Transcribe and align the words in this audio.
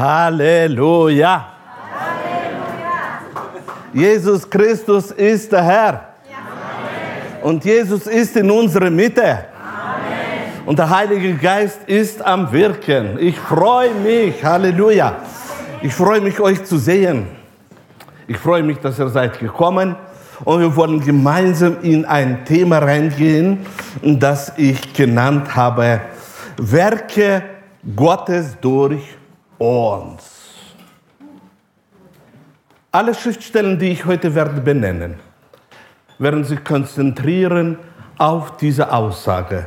Halleluja. 0.00 1.46
Jesus 3.92 4.48
Christus 4.48 5.10
ist 5.10 5.52
der 5.52 5.62
Herr. 5.62 6.04
Und 7.42 7.64
Jesus 7.64 8.06
ist 8.06 8.34
in 8.36 8.50
unserer 8.50 8.88
Mitte. 8.88 9.44
Und 10.64 10.78
der 10.78 10.88
Heilige 10.88 11.34
Geist 11.34 11.80
ist 11.86 12.24
am 12.24 12.50
Wirken. 12.50 13.18
Ich 13.18 13.38
freue 13.38 13.92
mich. 13.94 14.42
Halleluja. 14.42 15.16
Ich 15.82 15.92
freue 15.92 16.22
mich, 16.22 16.40
euch 16.40 16.64
zu 16.64 16.78
sehen. 16.78 17.26
Ich 18.26 18.38
freue 18.38 18.62
mich, 18.62 18.78
dass 18.78 18.98
ihr 18.98 19.08
seid 19.08 19.38
gekommen. 19.38 19.96
Und 20.44 20.60
wir 20.60 20.74
wollen 20.76 21.00
gemeinsam 21.00 21.76
in 21.82 22.06
ein 22.06 22.46
Thema 22.46 22.78
reingehen, 22.78 23.66
das 24.02 24.52
ich 24.56 24.94
genannt 24.94 25.54
habe, 25.54 26.00
Werke 26.56 27.42
Gottes 27.94 28.56
durch 28.60 29.19
uns. 29.60 30.24
Alle 32.90 33.14
Schriftstellen, 33.14 33.78
die 33.78 33.90
ich 33.92 34.04
heute 34.06 34.34
werde 34.34 34.60
benennen, 34.60 35.16
werden 36.18 36.44
sich 36.44 36.64
konzentrieren 36.64 37.78
auf 38.18 38.56
diese 38.56 38.90
Aussage. 38.90 39.66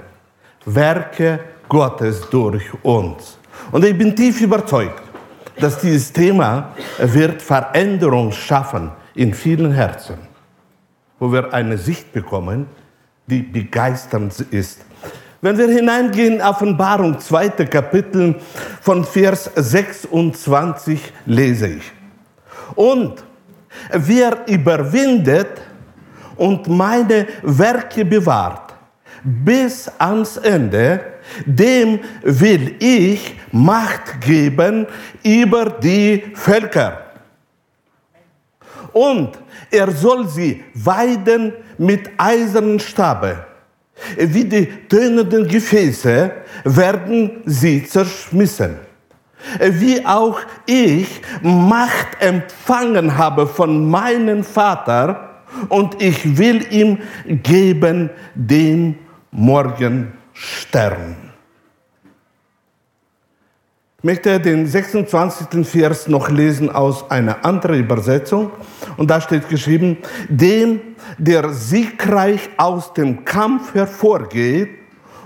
Werke 0.65 1.39
Gottes 1.69 2.27
durch 2.29 2.65
uns. 2.83 3.37
Und 3.71 3.85
ich 3.85 3.97
bin 3.97 4.15
tief 4.15 4.41
überzeugt, 4.41 5.01
dass 5.57 5.79
dieses 5.79 6.11
Thema 6.11 6.73
wird 6.97 7.41
Veränderung 7.41 8.31
schaffen 8.31 8.91
in 9.13 9.33
vielen 9.33 9.71
Herzen, 9.71 10.17
wo 11.19 11.31
wir 11.31 11.53
eine 11.53 11.77
Sicht 11.77 12.11
bekommen, 12.11 12.65
die 13.27 13.43
begeisternd 13.43 14.39
ist. 14.51 14.85
Wenn 15.43 15.57
wir 15.57 15.67
hineingehen, 15.67 16.41
Offenbarung, 16.41 17.19
zweite 17.19 17.65
Kapitel 17.65 18.35
von 18.79 19.03
Vers 19.03 19.51
26 19.53 21.01
lese 21.25 21.67
ich. 21.67 21.91
Und 22.75 23.21
wer 23.91 24.47
überwindet 24.47 25.59
und 26.37 26.69
meine 26.69 27.27
Werke 27.41 28.05
bewahrt 28.05 28.73
bis 29.21 29.91
ans 29.97 30.37
Ende, 30.37 31.01
dem 31.45 31.99
will 32.21 32.77
ich 32.79 33.35
Macht 33.51 34.21
geben 34.21 34.87
über 35.23 35.71
die 35.71 36.23
Völker. 36.35 37.01
Und 38.93 39.37
er 39.69 39.91
soll 39.91 40.25
sie 40.25 40.63
weiden 40.73 41.51
mit 41.77 42.11
eisernen 42.17 42.79
Stabe. 42.79 43.52
Wie 44.17 44.45
die 44.45 44.65
tönenden 44.87 45.47
Gefäße 45.47 46.31
werden 46.63 47.41
sie 47.45 47.85
zerschmissen 47.85 48.79
wie 49.59 50.05
auch 50.05 50.39
ich 50.65 51.07
Macht 51.41 52.21
empfangen 52.21 53.17
habe 53.17 53.47
von 53.47 53.89
meinem 53.89 54.43
Vater 54.43 55.41
und 55.69 56.01
ich 56.01 56.37
will 56.37 56.65
ihm 56.71 56.99
geben 57.25 58.09
den 58.35 58.97
Morgenstern. 59.31 61.22
Möchte 64.05 64.37
den 64.37 64.67
26. 64.67 65.65
Vers 65.65 66.09
noch 66.09 66.29
lesen 66.29 66.69
aus 66.69 67.09
einer 67.09 67.45
anderen 67.45 67.79
Übersetzung. 67.79 68.51
Und 68.97 69.09
da 69.09 69.21
steht 69.21 69.47
geschrieben, 69.47 69.97
dem, 70.27 70.81
der 71.17 71.53
siegreich 71.53 72.49
aus 72.57 72.93
dem 72.93 73.23
Kampf 73.23 73.73
hervorgeht 73.73 74.71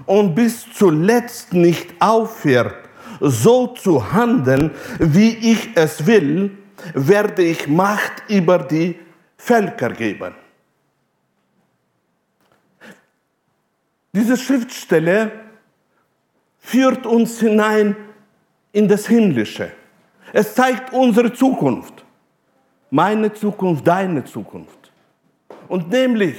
und 0.06 0.36
bis 0.36 0.72
zuletzt 0.72 1.54
nicht 1.54 1.90
aufhört, 2.00 2.76
so 3.20 3.66
zu 3.66 4.14
handeln, 4.14 4.70
wie 5.00 5.30
ich 5.30 5.70
es 5.74 6.06
will, 6.06 6.52
werde 6.94 7.42
ich 7.42 7.68
Macht 7.68 8.30
über 8.30 8.60
die 8.60 8.96
Völker 9.38 9.90
geben. 9.90 10.36
Diese 14.14 14.38
Schriftstelle 14.38 15.32
führt 16.60 17.08
uns 17.08 17.40
hinein 17.40 17.96
in 18.78 18.88
das 18.88 19.08
Himmlische. 19.08 19.72
Es 20.32 20.54
zeigt 20.54 20.94
unsere 20.94 21.34
Zukunft. 21.34 22.06
Meine 22.92 23.34
Zukunft, 23.34 23.88
deine 23.88 24.24
Zukunft. 24.24 24.92
Und 25.68 25.90
nämlich, 25.90 26.36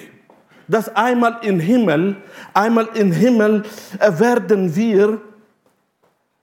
dass 0.69 0.89
einmal 0.95 1.41
im 1.43 1.59
Himmel, 1.59 2.17
einmal 2.55 2.91
im 2.95 3.11
Himmel 3.11 3.65
werden 3.99 4.77
wir 4.77 5.21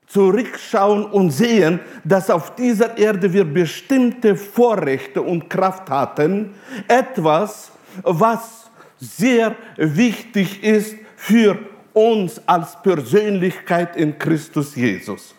zurückschauen 0.07 1.05
und 1.05 1.31
sehen, 1.31 1.79
dass 2.03 2.29
auf 2.29 2.55
dieser 2.55 2.97
Erde 2.97 3.31
wir 3.31 3.45
bestimmte 3.45 4.35
Vorrechte 4.35 5.21
und 5.21 5.49
Kraft 5.49 5.89
hatten, 5.89 6.55
etwas, 6.89 7.71
was 8.03 8.69
sehr 8.97 9.55
wichtig 9.77 10.61
ist 10.61 10.97
für 11.15 11.57
uns 11.93 12.41
als 12.45 12.81
Persönlichkeit 12.81 13.95
in 13.95 14.19
Christus 14.19 14.75
Jesus. 14.75 15.33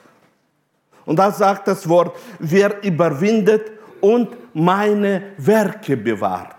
Und 1.07 1.19
da 1.19 1.31
sagt 1.31 1.69
das 1.69 1.89
Wort, 1.89 2.17
wer 2.39 2.83
überwindet 2.85 3.71
und 4.01 4.29
meine 4.53 5.23
Werke 5.39 5.97
bewahrt. 5.97 6.55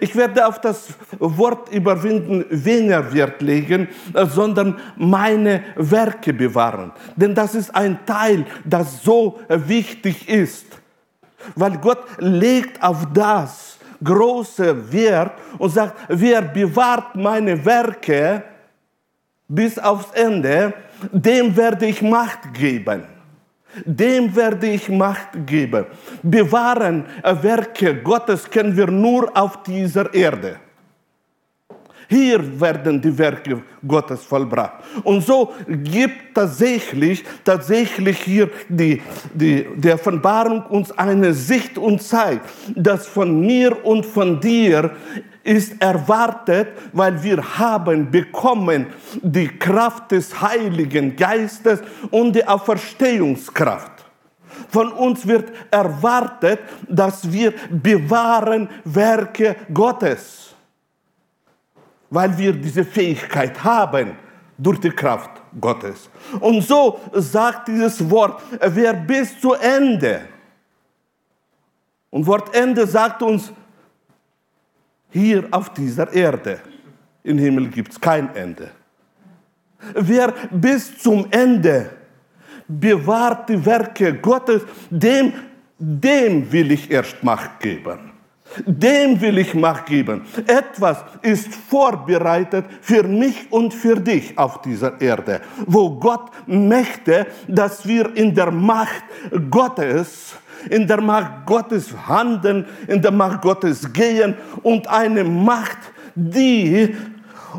Ich 0.00 0.16
werde 0.16 0.44
auf 0.44 0.60
das 0.60 0.88
Wort 1.20 1.72
überwinden 1.72 2.44
weniger 2.50 3.12
Wert 3.12 3.40
legen, 3.40 3.88
sondern 4.34 4.80
meine 4.96 5.62
Werke 5.76 6.32
bewahren. 6.32 6.90
Denn 7.14 7.34
das 7.34 7.54
ist 7.54 7.72
ein 7.74 8.04
Teil, 8.04 8.44
das 8.64 9.04
so 9.04 9.38
wichtig 9.48 10.28
ist. 10.28 10.66
Weil 11.54 11.78
Gott 11.78 12.02
legt 12.18 12.82
auf 12.82 13.06
das 13.14 13.78
große 14.02 14.92
Wert 14.92 15.32
und 15.58 15.70
sagt, 15.70 15.96
wer 16.08 16.42
bewahrt 16.42 17.14
meine 17.14 17.64
Werke 17.64 18.42
bis 19.46 19.78
aufs 19.78 20.10
Ende, 20.12 20.74
dem 21.12 21.56
werde 21.56 21.86
ich 21.86 22.02
Macht 22.02 22.52
geben 22.52 23.15
dem 23.84 24.34
werde 24.34 24.68
ich 24.68 24.88
Macht 24.88 25.46
geben. 25.46 25.86
Bewahren 26.22 27.04
Werke 27.22 27.96
Gottes 28.02 28.50
können 28.50 28.76
wir 28.76 28.86
nur 28.86 29.36
auf 29.36 29.62
dieser 29.62 30.12
Erde. 30.12 30.56
Hier 32.08 32.60
werden 32.60 33.00
die 33.00 33.16
Werke 33.18 33.62
Gottes 33.86 34.22
vollbracht. 34.24 34.74
Und 35.02 35.24
so 35.24 35.52
gibt 35.66 36.34
tatsächlich, 36.34 37.24
tatsächlich 37.42 38.18
hier 38.18 38.48
die, 38.68 39.02
die, 39.34 39.66
die 39.74 39.92
Offenbarung 39.92 40.64
uns 40.66 40.92
eine 40.92 41.34
Sicht 41.34 41.76
und 41.78 42.00
zeigt, 42.00 42.48
dass 42.76 43.08
von 43.08 43.40
mir 43.40 43.84
und 43.84 44.06
von 44.06 44.40
dir 44.40 44.92
ist 45.46 45.80
erwartet, 45.80 46.68
weil 46.92 47.22
wir 47.22 47.58
haben 47.58 48.10
bekommen 48.10 48.86
die 49.22 49.48
Kraft 49.48 50.10
des 50.10 50.40
Heiligen 50.40 51.14
Geistes 51.14 51.80
und 52.10 52.34
die 52.34 52.46
Auferstehungskraft. 52.46 54.04
Von 54.68 54.90
uns 54.92 55.26
wird 55.26 55.52
erwartet, 55.70 56.60
dass 56.88 57.30
wir 57.30 57.54
bewahren 57.70 58.68
Werke 58.84 59.56
Gottes, 59.72 60.54
weil 62.10 62.36
wir 62.36 62.52
diese 62.52 62.84
Fähigkeit 62.84 63.62
haben 63.62 64.16
durch 64.58 64.80
die 64.80 64.90
Kraft 64.90 65.30
Gottes. 65.60 66.08
Und 66.40 66.62
so 66.62 66.98
sagt 67.12 67.68
dieses 67.68 68.10
Wort, 68.10 68.42
wer 68.60 68.94
bis 68.94 69.40
zu 69.40 69.52
Ende, 69.52 70.22
und 72.10 72.26
Wort 72.26 72.54
Ende 72.54 72.86
sagt 72.86 73.22
uns, 73.22 73.52
hier 75.16 75.44
auf 75.50 75.72
dieser 75.72 76.12
Erde. 76.12 76.60
Im 77.22 77.38
Himmel 77.38 77.68
gibt 77.68 77.92
es 77.92 78.00
kein 78.00 78.34
Ende. 78.34 78.70
Wer 79.94 80.32
bis 80.50 80.98
zum 80.98 81.26
Ende 81.30 81.90
bewahrt 82.68 83.48
die 83.48 83.64
Werke 83.64 84.14
Gottes, 84.14 84.62
dem, 84.90 85.32
dem 85.78 86.50
will 86.50 86.72
ich 86.72 86.90
erst 86.90 87.22
Macht 87.22 87.60
geben. 87.60 88.12
Dem 88.64 89.20
will 89.20 89.38
ich 89.38 89.54
Macht 89.54 89.86
geben. 89.86 90.22
Etwas 90.46 91.04
ist 91.22 91.54
vorbereitet 91.54 92.64
für 92.80 93.02
mich 93.02 93.50
und 93.50 93.74
für 93.74 93.96
dich 93.96 94.38
auf 94.38 94.62
dieser 94.62 95.00
Erde, 95.00 95.40
wo 95.66 95.90
Gott 95.90 96.30
möchte, 96.46 97.26
dass 97.48 97.86
wir 97.86 98.14
in 98.16 98.34
der 98.34 98.50
Macht 98.50 99.04
Gottes 99.50 100.36
in 100.70 100.86
der 100.86 101.00
Macht 101.00 101.46
Gottes 101.46 101.94
handeln, 102.06 102.66
in 102.86 103.00
der 103.02 103.10
Macht 103.10 103.42
Gottes 103.42 103.92
gehen 103.92 104.34
und 104.62 104.88
eine 104.88 105.24
Macht, 105.24 105.78
die 106.14 106.94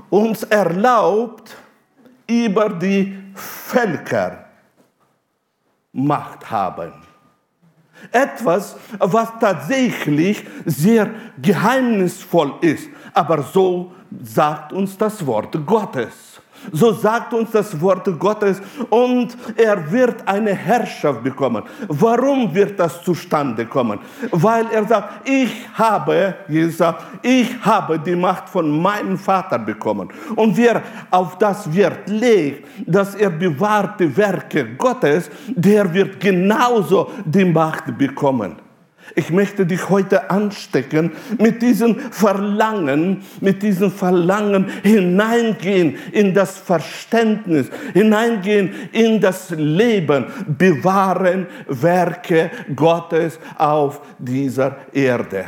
uns 0.09 0.43
erlaubt, 0.43 1.55
über 2.27 2.69
die 2.69 3.17
Völker 3.33 4.45
Macht 5.93 6.49
haben. 6.51 6.93
Etwas, 8.11 8.75
was 8.99 9.29
tatsächlich 9.39 10.45
sehr 10.65 11.09
geheimnisvoll 11.41 12.53
ist, 12.61 12.89
aber 13.13 13.41
so 13.41 13.91
sagt 14.21 14.73
uns 14.73 14.97
das 14.97 15.25
Wort 15.25 15.57
Gottes. 15.65 16.36
So 16.71 16.93
sagt 16.93 17.33
uns 17.33 17.51
das 17.51 17.79
Wort 17.79 18.07
Gottes 18.19 18.61
und 18.89 19.37
er 19.55 19.91
wird 19.91 20.27
eine 20.27 20.53
Herrschaft 20.53 21.23
bekommen. 21.23 21.63
Warum 21.87 22.53
wird 22.53 22.79
das 22.79 23.01
zustande 23.03 23.65
kommen? 23.65 23.99
Weil 24.31 24.65
er 24.71 24.85
sagt, 24.85 25.27
ich 25.27 25.51
habe, 25.73 26.35
Jesus 26.47 26.77
sagt, 26.77 27.03
ich 27.21 27.49
habe 27.61 27.99
die 27.99 28.15
Macht 28.15 28.49
von 28.49 28.81
meinem 28.81 29.17
Vater 29.17 29.59
bekommen. 29.59 30.09
Und 30.35 30.57
wer 30.57 30.81
auf 31.11 31.37
das 31.37 31.73
Wert 31.73 32.07
legt, 32.09 32.67
dass 32.85 33.15
er 33.15 33.29
bewahrt 33.29 33.99
die 33.99 34.15
Werke 34.15 34.75
Gottes, 34.75 35.29
der 35.47 35.91
wird 35.93 36.19
genauso 36.19 37.11
die 37.25 37.45
Macht 37.45 37.97
bekommen. 37.97 38.66
Ich 39.17 39.31
möchte 39.31 39.65
dich 39.65 39.89
heute 39.89 40.29
anstecken 40.29 41.11
mit 41.39 41.63
diesem 41.63 41.99
Verlangen, 42.11 43.23
mit 43.41 43.63
diesem 43.63 43.89
Verlangen 43.89 44.69
hineingehen 44.83 45.97
in 46.11 46.35
das 46.35 46.59
Verständnis, 46.59 47.65
hineingehen 47.95 48.69
in 48.91 49.19
das 49.19 49.49
Leben, 49.49 50.27
bewahren 50.45 51.47
Werke 51.67 52.51
Gottes 52.75 53.39
auf 53.57 54.01
dieser 54.19 54.77
Erde. 54.93 55.45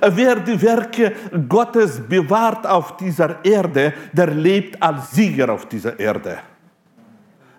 Wer 0.00 0.40
die 0.40 0.60
Werke 0.60 1.12
Gottes 1.48 2.00
bewahrt 2.00 2.66
auf 2.66 2.96
dieser 2.96 3.36
Erde, 3.44 3.94
der 4.12 4.34
lebt 4.34 4.82
als 4.82 5.12
Sieger 5.12 5.52
auf 5.52 5.66
dieser 5.66 5.96
Erde 5.96 6.38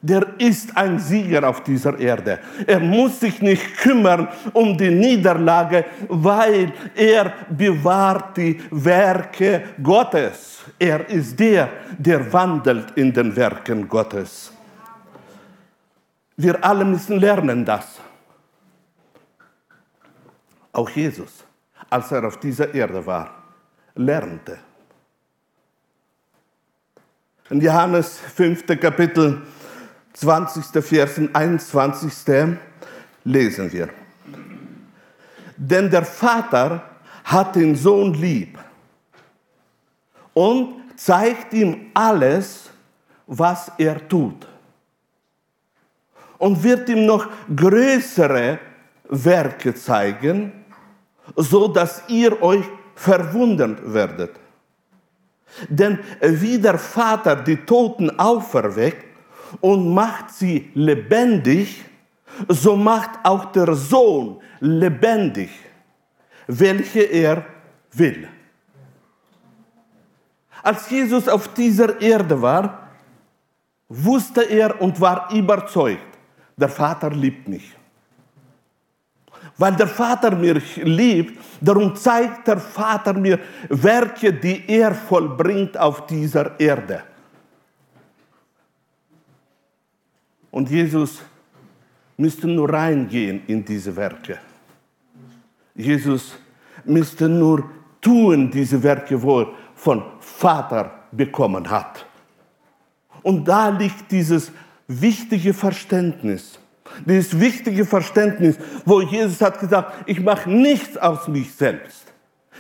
der 0.04 0.38
ist 0.38 0.76
ein 0.76 1.00
Sieger 1.00 1.48
auf 1.48 1.64
dieser 1.64 1.98
Erde. 1.98 2.40
Er 2.68 2.82
muss 2.82 3.22
sich 3.22 3.42
nicht 3.42 3.78
kümmern 3.78 4.28
um 4.52 4.78
die 4.78 4.90
Niederlage, 4.90 5.86
weil 6.10 6.74
er 6.94 7.34
bewahrt 7.50 8.36
die 8.36 8.62
Werke 8.70 9.64
Gottes. 9.82 10.66
Er 10.78 11.10
ist 11.10 11.40
der, 11.40 11.70
der 11.98 12.34
wandelt 12.34 12.92
in 12.98 13.14
den 13.14 13.34
Werken 13.34 13.88
Gottes. 13.88 14.52
Wir 16.36 16.62
alle 16.62 16.84
müssen 16.84 17.18
lernen 17.22 17.64
das. 17.64 18.02
Auch 20.74 20.90
Jesus, 20.90 21.46
als 21.90 22.12
er 22.12 22.28
auf 22.28 22.38
dieser 22.42 22.74
Erde 22.74 23.06
war, 23.06 23.42
lernte. 23.96 24.60
In 27.50 27.62
Johannes 27.62 28.20
5. 28.36 28.66
Kapitel 28.82 29.44
20. 30.14 30.84
Vers 30.84 31.20
21. 31.34 32.58
lesen 33.24 33.72
wir. 33.72 33.90
Denn 35.58 35.90
der 35.90 36.06
Vater 36.06 36.84
hat 37.24 37.56
den 37.56 37.76
Sohn 37.76 38.14
lieb 38.14 38.58
und 40.34 40.76
zeigt 40.96 41.54
ihm 41.54 41.92
alles, 41.94 42.70
was 43.28 43.72
er 43.78 44.08
tut. 44.08 44.48
Und 46.38 46.62
wird 46.62 46.90
ihm 46.90 47.06
noch 47.06 47.28
größere 47.56 48.60
Werke 49.10 49.74
zeigen, 49.74 50.52
so 51.36 51.68
dass 51.68 52.04
ihr 52.08 52.42
euch 52.42 52.66
verwundern 52.96 53.78
werdet. 53.94 54.32
Denn 55.70 56.00
wie 56.22 56.60
der 56.60 56.78
Vater 56.78 57.36
die 57.38 57.58
Toten 57.58 58.20
auferweckt, 58.20 59.13
und 59.62 59.94
macht 59.94 60.32
sie 60.32 60.72
lebendig, 60.74 61.84
so 62.48 62.76
macht 62.76 63.12
auch 63.24 63.46
der 63.52 63.74
Sohn 63.76 64.42
lebendig, 64.60 65.50
welche 66.48 67.02
er 67.02 67.46
will. 67.92 68.28
Als 70.64 70.90
Jesus 70.90 71.28
auf 71.28 71.54
dieser 71.54 72.00
Erde 72.02 72.42
war, 72.42 72.88
wusste 73.90 74.44
er 74.44 74.82
und 74.82 75.00
war 75.00 75.30
überzeugt, 75.32 76.18
der 76.56 76.70
Vater 76.70 77.10
liebt 77.10 77.48
mich. 77.48 77.74
Weil 79.58 79.76
der 79.76 79.88
Vater 79.88 80.32
mich 80.32 80.78
liebt, 80.78 81.40
darum 81.62 81.96
zeigt 81.96 82.48
der 82.48 82.58
Vater 82.58 83.14
mir 83.14 83.40
Werke, 83.70 84.34
die 84.34 84.64
er 84.68 84.96
vollbringt 84.96 85.78
auf 85.78 86.08
dieser 86.08 86.60
Erde. 86.60 87.04
Und 90.54 90.70
Jesus 90.70 91.20
müsste 92.16 92.48
nur 92.48 92.72
reingehen 92.72 93.42
in 93.48 93.66
diese 93.66 93.96
Werke. 93.96 94.38
Jesus 95.74 96.36
müsste 96.86 97.28
nur 97.28 97.68
tun 98.00 98.52
diese 98.52 98.82
Werke, 98.84 99.20
wo 99.20 99.42
er 99.42 99.48
von 99.74 100.04
Vater 100.20 100.92
bekommen 101.12 101.68
hat. 101.68 102.06
Und 103.24 103.48
da 103.48 103.70
liegt 103.70 104.12
dieses 104.12 104.52
wichtige 104.88 105.56
Verständnis, 105.56 106.60
dieses 107.04 107.40
wichtige 107.40 107.84
Verständnis, 107.84 108.56
wo 108.86 109.02
Jesus 109.02 109.42
hat 109.42 109.60
gesagt, 109.60 110.08
ich 110.08 110.20
mache 110.20 110.52
nichts 110.52 110.98
aus 110.98 111.28
mich 111.28 111.52
selbst. 111.52 112.03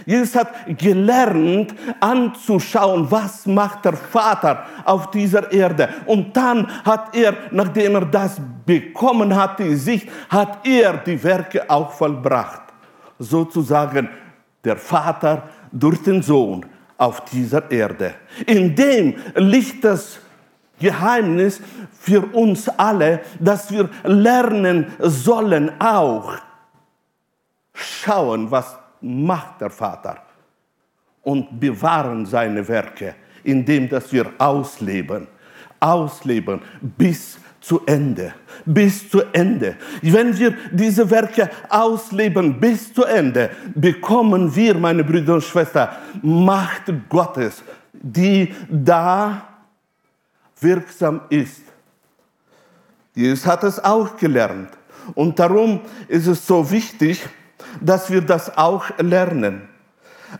Jesus 0.05 0.35
hat 0.35 0.49
gelernt 0.77 1.73
anzuschauen, 1.99 3.09
was 3.09 3.45
macht 3.45 3.85
der 3.85 3.93
Vater 3.93 4.65
auf 4.83 5.11
dieser 5.11 5.51
Erde. 5.51 5.89
Und 6.05 6.35
dann 6.35 6.67
hat 6.83 7.15
er, 7.15 7.35
nachdem 7.51 7.95
er 7.95 8.05
das 8.05 8.41
bekommen 8.65 9.35
hat, 9.35 9.59
die 9.59 9.75
Sicht, 9.75 10.09
hat 10.29 10.65
er 10.65 10.97
die 10.97 11.21
Werke 11.23 11.69
auch 11.69 11.91
vollbracht. 11.91 12.61
Sozusagen 13.19 14.09
der 14.63 14.77
Vater 14.77 15.43
durch 15.71 16.01
den 16.03 16.21
Sohn 16.21 16.65
auf 16.97 17.25
dieser 17.25 17.69
Erde. 17.69 18.15
In 18.45 18.75
dem 18.75 19.15
liegt 19.35 19.83
das 19.83 20.19
Geheimnis 20.79 21.61
für 21.99 22.21
uns 22.33 22.67
alle, 22.67 23.21
dass 23.39 23.71
wir 23.71 23.89
lernen 24.03 24.87
sollen 24.99 25.71
auch 25.79 26.33
schauen, 27.73 28.51
was 28.51 28.77
macht 29.03 29.61
der 29.61 29.69
Vater 29.69 30.17
und 31.21 31.59
bewahren 31.59 32.25
seine 32.25 32.67
Werke, 32.67 33.15
indem 33.43 33.89
dass 33.89 34.11
wir 34.11 34.31
ausleben, 34.37 35.27
ausleben 35.79 36.61
bis 36.81 37.37
zu 37.59 37.81
Ende, 37.85 38.33
bis 38.65 39.09
zu 39.09 39.21
Ende. 39.31 39.77
Wenn 40.01 40.37
wir 40.37 40.55
diese 40.71 41.09
Werke 41.09 41.49
ausleben 41.69 42.59
bis 42.59 42.93
zu 42.93 43.03
Ende, 43.03 43.51
bekommen 43.75 44.53
wir, 44.53 44.75
meine 44.75 45.03
Brüder 45.03 45.35
und 45.35 45.43
Schwestern, 45.43 45.89
Macht 46.21 46.91
Gottes, 47.07 47.63
die 47.93 48.53
da 48.69 49.47
wirksam 50.59 51.21
ist. 51.29 51.61
Jesus 53.15 53.45
hat 53.45 53.63
es 53.63 53.81
auch 53.83 54.17
gelernt. 54.17 54.69
Und 55.13 55.37
darum 55.37 55.81
ist 56.07 56.27
es 56.27 56.45
so 56.45 56.69
wichtig, 56.69 57.21
dass 57.81 58.09
wir 58.09 58.21
das 58.21 58.57
auch 58.57 58.85
lernen. 58.97 59.69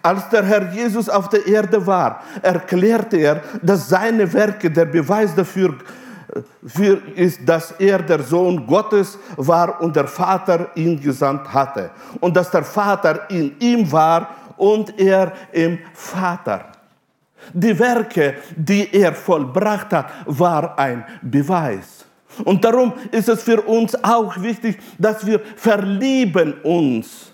Als 0.01 0.27
der 0.29 0.43
Herr 0.43 0.71
Jesus 0.71 1.07
auf 1.07 1.29
der 1.29 1.45
Erde 1.45 1.85
war, 1.85 2.23
erklärte 2.41 3.17
er, 3.17 3.41
dass 3.61 3.89
seine 3.89 4.31
Werke 4.33 4.71
der 4.71 4.85
Beweis 4.85 5.35
dafür 5.35 5.75
für 6.65 6.99
ist, 7.15 7.41
dass 7.45 7.71
er 7.73 7.99
der 7.99 8.23
Sohn 8.23 8.65
Gottes 8.65 9.17
war 9.35 9.79
und 9.81 9.95
der 9.95 10.07
Vater 10.07 10.69
ihn 10.75 10.99
gesandt 10.99 11.53
hatte. 11.53 11.91
Und 12.19 12.35
dass 12.35 12.49
der 12.49 12.63
Vater 12.63 13.29
in 13.29 13.55
ihm 13.59 13.91
war 13.91 14.29
und 14.57 14.97
er 14.99 15.33
im 15.51 15.79
Vater. 15.93 16.65
Die 17.53 17.77
Werke, 17.77 18.35
die 18.55 18.91
er 18.93 19.13
vollbracht 19.13 19.91
hat, 19.91 20.07
war 20.25 20.79
ein 20.79 21.05
Beweis. 21.21 22.02
Und 22.43 22.63
darum 22.63 22.93
ist 23.11 23.29
es 23.29 23.43
für 23.43 23.61
uns 23.61 23.95
auch 24.03 24.41
wichtig, 24.41 24.79
dass 24.97 25.25
wir 25.25 25.39
verlieben 25.39 26.53
uns 26.61 27.31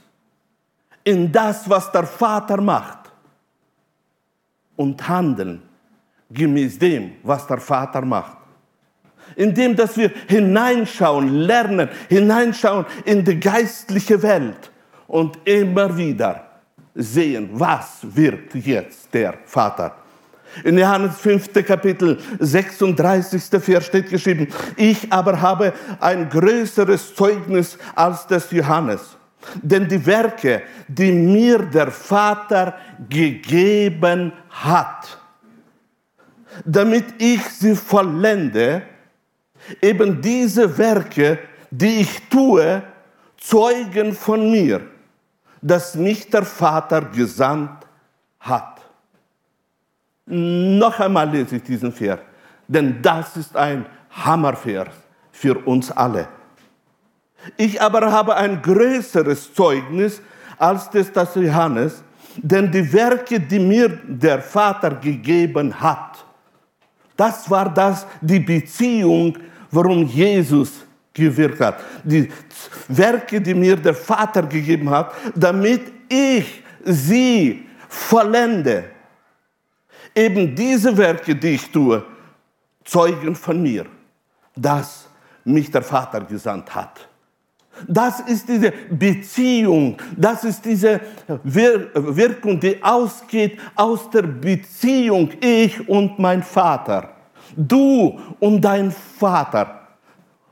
in 1.03 1.31
das, 1.31 1.69
was 1.69 1.91
der 1.91 2.05
Vater 2.05 2.59
macht 2.61 3.11
und 4.75 5.07
handeln 5.07 5.61
gemäß 6.29 6.77
dem, 6.77 7.13
was 7.23 7.47
der 7.47 7.59
Vater 7.59 8.01
macht. 8.01 8.37
Indem, 9.35 9.75
dass 9.75 9.95
wir 9.95 10.11
hineinschauen, 10.27 11.29
lernen, 11.29 11.89
hineinschauen 12.09 12.85
in 13.05 13.23
die 13.23 13.39
geistliche 13.39 14.21
Welt 14.21 14.71
und 15.07 15.37
immer 15.45 15.95
wieder 15.95 16.45
sehen, 16.95 17.49
was 17.53 17.99
wird 18.01 18.53
jetzt 18.55 19.13
der 19.13 19.35
Vater 19.45 19.98
in 20.63 20.77
Johannes 20.77 21.17
5. 21.17 21.53
Kapitel 21.65 22.17
36. 22.39 23.43
Vers 23.61 23.85
steht 23.85 24.09
geschrieben, 24.09 24.47
ich 24.75 25.11
aber 25.11 25.41
habe 25.41 25.73
ein 25.99 26.29
größeres 26.29 27.15
Zeugnis 27.15 27.77
als 27.95 28.27
das 28.27 28.51
Johannes. 28.51 29.17
Denn 29.61 29.87
die 29.87 30.05
Werke, 30.05 30.63
die 30.87 31.11
mir 31.11 31.59
der 31.59 31.91
Vater 31.91 32.75
gegeben 33.07 34.33
hat, 34.49 35.17
damit 36.65 37.05
ich 37.19 37.41
sie 37.45 37.75
vollende, 37.75 38.81
eben 39.81 40.21
diese 40.21 40.77
Werke, 40.77 41.39
die 41.71 42.01
ich 42.01 42.29
tue, 42.29 42.83
zeugen 43.37 44.13
von 44.13 44.51
mir, 44.51 44.81
dass 45.61 45.95
mich 45.95 46.29
der 46.29 46.43
Vater 46.43 47.01
gesandt 47.01 47.85
hat. 48.39 48.78
Noch 50.29 50.99
einmal 50.99 51.27
lese 51.29 51.55
ich 51.55 51.63
diesen 51.63 51.91
Vers. 51.91 52.19
Denn 52.67 53.01
das 53.01 53.35
ist 53.35 53.55
ein 53.55 53.85
Hammervers 54.11 54.93
für 55.31 55.57
uns 55.65 55.89
alle. 55.91 56.27
Ich 57.57 57.81
aber 57.81 58.11
habe 58.11 58.35
ein 58.35 58.61
größeres 58.61 59.53
Zeugnis 59.53 60.21
als 60.57 60.89
das 60.89 61.11
des 61.11 61.35
Johannes, 61.35 62.03
denn 62.37 62.71
die 62.71 62.93
Werke, 62.93 63.39
die 63.39 63.59
mir 63.59 63.89
der 64.05 64.41
Vater 64.41 64.91
gegeben 64.91 65.73
hat, 65.79 66.23
das 67.17 67.49
war 67.49 67.73
das, 67.73 68.05
die 68.21 68.39
Beziehung, 68.39 69.37
warum 69.71 70.05
Jesus 70.05 70.85
gewirkt 71.13 71.59
hat. 71.59 71.79
Die 72.03 72.29
Werke, 72.87 73.41
die 73.41 73.53
mir 73.53 73.75
der 73.77 73.95
Vater 73.95 74.43
gegeben 74.43 74.89
hat, 74.89 75.11
damit 75.33 75.81
ich 76.07 76.63
sie 76.83 77.65
vollende. 77.87 78.98
Eben 80.15 80.55
diese 80.55 80.95
Werke, 80.95 81.35
die 81.35 81.49
ich 81.55 81.71
tue, 81.71 82.03
zeugen 82.83 83.35
von 83.35 83.61
mir, 83.61 83.85
dass 84.55 85.07
mich 85.43 85.69
der 85.71 85.81
Vater 85.81 86.21
gesandt 86.21 86.73
hat. 86.73 87.07
Das 87.87 88.19
ist 88.21 88.49
diese 88.49 88.73
Beziehung, 88.89 89.97
das 90.17 90.43
ist 90.43 90.65
diese 90.65 90.99
Wirkung, 91.43 92.59
die 92.59 92.81
ausgeht 92.83 93.57
aus 93.75 94.09
der 94.09 94.23
Beziehung 94.23 95.31
ich 95.39 95.87
und 95.87 96.19
mein 96.19 96.43
Vater, 96.43 97.09
du 97.55 98.19
und 98.39 98.61
dein 98.61 98.91
Vater. 98.91 99.87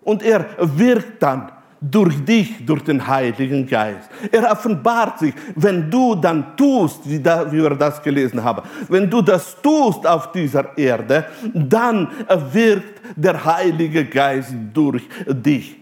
Und 0.01 0.23
er 0.23 0.45
wirkt 0.57 1.21
dann 1.21 1.51
durch 1.79 2.23
dich, 2.23 2.65
durch 2.65 2.83
den 2.83 3.05
Heiligen 3.05 3.67
Geist. 3.67 4.09
Er 4.31 4.51
offenbart 4.51 5.19
sich, 5.19 5.33
wenn 5.55 5.89
du 5.89 6.15
dann 6.15 6.55
tust, 6.57 7.01
wie, 7.05 7.23
wir 7.23 7.69
das 7.71 8.01
gelesen 8.01 8.43
haben, 8.43 8.63
wenn 8.89 9.09
du 9.09 9.21
das 9.21 9.55
tust 9.61 10.05
auf 10.05 10.31
dieser 10.31 10.77
Erde, 10.77 11.25
dann 11.53 12.07
wirkt 12.51 13.01
der 13.15 13.43
Heilige 13.43 14.05
Geist 14.05 14.53
durch 14.73 15.03
dich. 15.27 15.77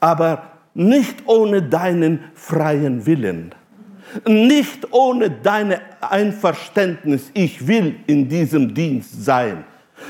Aber 0.00 0.42
nicht 0.74 1.22
ohne 1.26 1.62
deinen 1.62 2.20
freien 2.34 3.04
Willen, 3.06 3.54
nicht 4.26 4.92
ohne 4.92 5.30
dein 5.30 5.74
Einverständnis, 6.00 7.30
ich 7.34 7.66
will 7.66 7.96
in 8.06 8.28
diesem 8.28 8.72
Dienst 8.72 9.24
sein. 9.24 9.64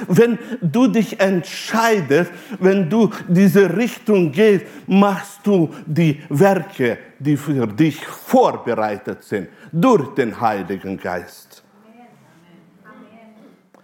Wenn 0.09 0.39
du 0.61 0.87
dich 0.89 1.19
entscheidest, 1.21 2.33
wenn 2.59 2.89
du 2.89 3.11
diese 3.29 3.77
Richtung 3.77 4.33
gehst, 4.33 4.67
machst 4.87 5.41
du 5.45 5.75
die 5.87 6.23
Werke, 6.29 6.99
die 7.19 7.37
für 7.37 7.67
dich 7.67 8.05
vorbereitet 8.05 9.23
sind, 9.23 9.49
durch 9.73 10.15
den 10.15 10.41
Heiligen 10.41 10.99
Geist. 10.99 11.63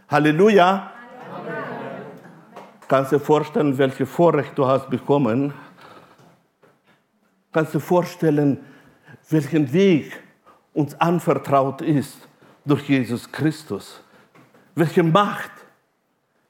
Halleluja. 0.08 0.90
Kannst 2.88 3.12
du 3.12 3.16
dir 3.16 3.24
vorstellen, 3.24 3.76
welche 3.78 4.04
Vorrecht 4.04 4.52
du 4.56 4.66
hast 4.66 4.90
bekommen, 4.90 5.54
Kannst 7.52 7.74
du 7.74 7.78
dir 7.78 7.84
vorstellen, 7.84 8.58
welchen 9.28 9.70
Weg 9.72 10.18
uns 10.72 10.98
anvertraut 10.98 11.82
ist 11.82 12.16
durch 12.64 12.88
Jesus 12.88 13.30
Christus? 13.30 14.00
Welche 14.74 15.02
Macht 15.02 15.50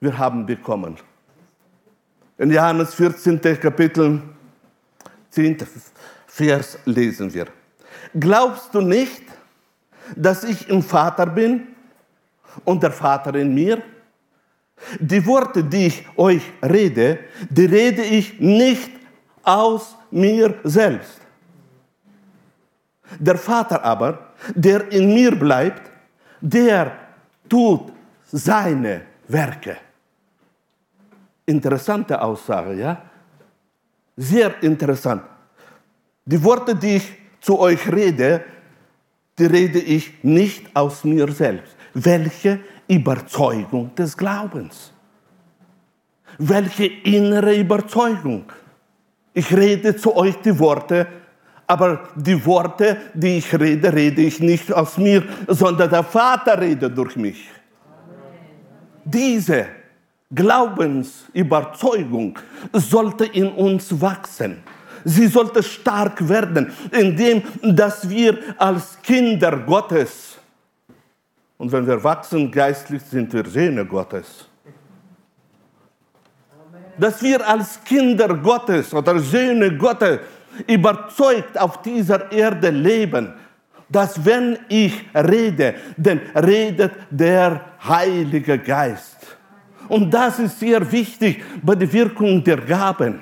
wir 0.03 0.19
haben 0.19 0.45
bekommen? 0.45 0.97
In 2.37 2.51
Johannes 2.51 2.93
14. 2.95 3.41
Kapitel 3.41 4.21
10. 5.31 5.59
Vers 6.27 6.77
lesen 6.85 7.33
wir. 7.33 7.47
Glaubst 8.19 8.75
du 8.75 8.81
nicht, 8.81 9.23
dass 10.17 10.43
ich 10.43 10.69
im 10.69 10.83
Vater 10.83 11.27
bin 11.27 11.69
und 12.65 12.83
der 12.83 12.91
Vater 12.91 13.33
in 13.37 13.55
mir? 13.55 13.81
Die 14.99 15.25
Worte, 15.25 15.63
die 15.63 15.87
ich 15.87 16.05
euch 16.17 16.43
rede, 16.65 17.21
die 17.49 17.67
rede 17.67 18.03
ich 18.03 18.41
nicht 18.41 18.91
aus 19.45 19.97
mir 20.11 20.59
selbst. 20.65 21.21
Der 23.21 23.39
Vater 23.39 23.85
aber, 23.85 24.33
der 24.53 24.91
in 24.91 25.15
mir 25.15 25.39
bleibt, 25.39 25.93
der 26.41 26.91
tut 27.49 27.93
seine 28.33 29.03
Werke. 29.29 29.77
Interessante 31.47 32.21
Aussage, 32.21 32.75
ja? 32.75 33.03
Sehr 34.17 34.63
interessant. 34.63 35.23
Die 36.25 36.43
Worte, 36.43 36.75
die 36.77 36.97
ich 36.97 37.13
zu 37.41 37.59
euch 37.59 37.91
rede, 37.91 38.45
die 39.39 39.47
rede 39.47 39.79
ich 39.81 40.23
nicht 40.23 40.75
aus 40.75 41.05
mir 41.05 41.31
selbst. 41.33 41.75
Welche 41.95 42.61
Überzeugung 42.87 43.95
des 43.95 44.17
Glaubens? 44.17 44.93
Welche 46.39 46.87
innere 46.87 47.57
Überzeugung? 47.57 48.45
Ich 49.35 49.55
rede 49.55 49.97
zu 49.97 50.15
euch 50.15 50.37
die 50.37 50.57
Worte, 50.59 51.07
aber 51.67 52.09
die 52.15 52.45
Worte, 52.45 52.99
die 53.15 53.39
ich 53.39 53.59
rede, 53.59 53.93
rede 53.93 54.23
ich 54.23 54.41
nicht 54.41 54.73
aus 54.73 54.99
mir, 54.99 55.25
sondern 55.49 55.91
der 55.91 56.05
Vater 56.05 56.61
redet 56.61 56.97
durch 56.97 57.17
mich. 57.17 57.49
Diese 59.05 59.67
Glaubensüberzeugung 60.35 62.39
sollte 62.73 63.27
in 63.27 63.49
uns 63.49 64.01
wachsen. 64.01 64.63
Sie 65.05 65.27
sollte 65.27 65.63
stark 65.63 66.27
werden, 66.29 66.73
indem 66.91 67.43
dass 67.63 68.09
wir 68.09 68.39
als 68.57 69.01
Kinder 69.03 69.59
Gottes 69.59 70.39
und 71.59 71.71
wenn 71.71 71.87
wir 71.87 72.03
wachsen 72.03 72.51
geistlich 72.51 73.03
sind 73.03 73.33
wir 73.33 73.45
Söhne 73.45 73.85
Gottes 73.85 74.49
dass 76.99 77.23
wir 77.23 77.47
als 77.47 77.83
Kinder 77.85 78.35
Gottes 78.35 78.93
oder 78.95 79.19
Söhne 79.19 79.77
Gottes 79.77 80.21
überzeugt 80.67 81.59
auf 81.59 81.83
dieser 81.83 82.31
Erde 82.31 82.71
leben, 82.71 83.33
dass 83.89 84.25
wenn 84.25 84.59
ich 84.69 85.05
rede, 85.15 85.75
dann 85.97 86.21
redet 86.35 86.93
der 87.11 87.61
Heilige 87.87 88.59
Geist. 88.59 89.12
Und 89.89 90.13
das 90.13 90.39
ist 90.39 90.61
sehr 90.61 90.91
wichtig 90.91 91.43
bei 91.63 91.75
der 91.75 91.93
Wirkung 91.93 92.43
der 92.43 92.59
Gaben. 92.59 93.21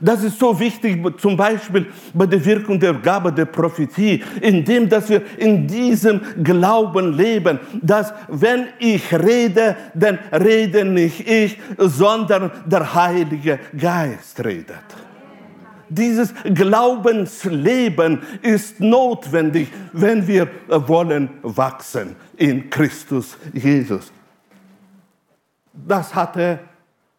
Das 0.00 0.22
ist 0.22 0.38
so 0.38 0.58
wichtig, 0.58 1.02
zum 1.18 1.36
Beispiel 1.36 1.86
bei 2.12 2.26
der 2.26 2.44
Wirkung 2.44 2.78
der 2.78 2.94
Gabe 2.94 3.32
der 3.32 3.46
Prophetie, 3.46 4.22
indem 4.40 4.88
dass 4.88 5.08
wir 5.08 5.22
in 5.38 5.66
diesem 5.66 6.20
Glauben 6.42 7.16
leben, 7.16 7.58
dass 7.82 8.12
wenn 8.28 8.66
ich 8.78 9.12
rede, 9.12 9.76
dann 9.94 10.18
rede 10.32 10.84
nicht 10.84 11.26
ich, 11.28 11.58
sondern 11.78 12.50
der 12.66 12.94
Heilige 12.94 13.58
Geist 13.78 14.44
redet. 14.44 14.84
Dieses 15.88 16.34
Glaubensleben 16.42 18.20
ist 18.42 18.80
notwendig, 18.80 19.68
wenn 19.92 20.26
wir 20.26 20.48
wollen 20.66 21.30
wachsen 21.42 22.16
in 22.36 22.68
Christus 22.68 23.36
Jesus. 23.52 24.12
Das 25.76 26.14
hatte 26.14 26.60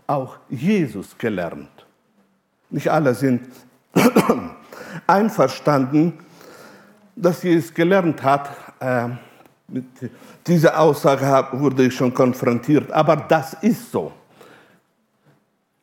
auch 0.08 0.38
Jesus 0.50 1.18
gelernt. 1.18 1.86
Nicht 2.70 2.90
alle 2.90 3.14
sind 3.14 3.48
einverstanden, 5.08 6.14
dass 7.16 7.44
es 7.44 7.74
gelernt 7.74 8.24
hat. 8.24 8.50
Äh, 8.80 9.10
mit 9.68 9.86
dieser 10.46 10.80
Aussage 10.80 11.48
wurde 11.60 11.86
ich 11.86 11.96
schon 11.96 12.14
konfrontiert, 12.14 12.92
aber 12.92 13.16
das 13.18 13.54
ist 13.56 13.92
so. 13.92 14.12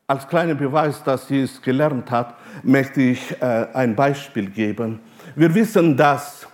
Als 0.07 0.27
kleiner 0.27 0.55
Beweis, 0.55 1.03
dass 1.03 1.31
es 1.31 1.61
gelernt 1.61 2.11
hat, 2.11 2.35
möchte 2.63 3.01
ich 3.01 3.31
äh, 3.41 3.67
ein 3.73 3.95
Beispiel 3.95 4.51
geben. 4.51 5.01
Wir 5.35 5.55
wissen, 5.55 5.97
dass 5.97 6.47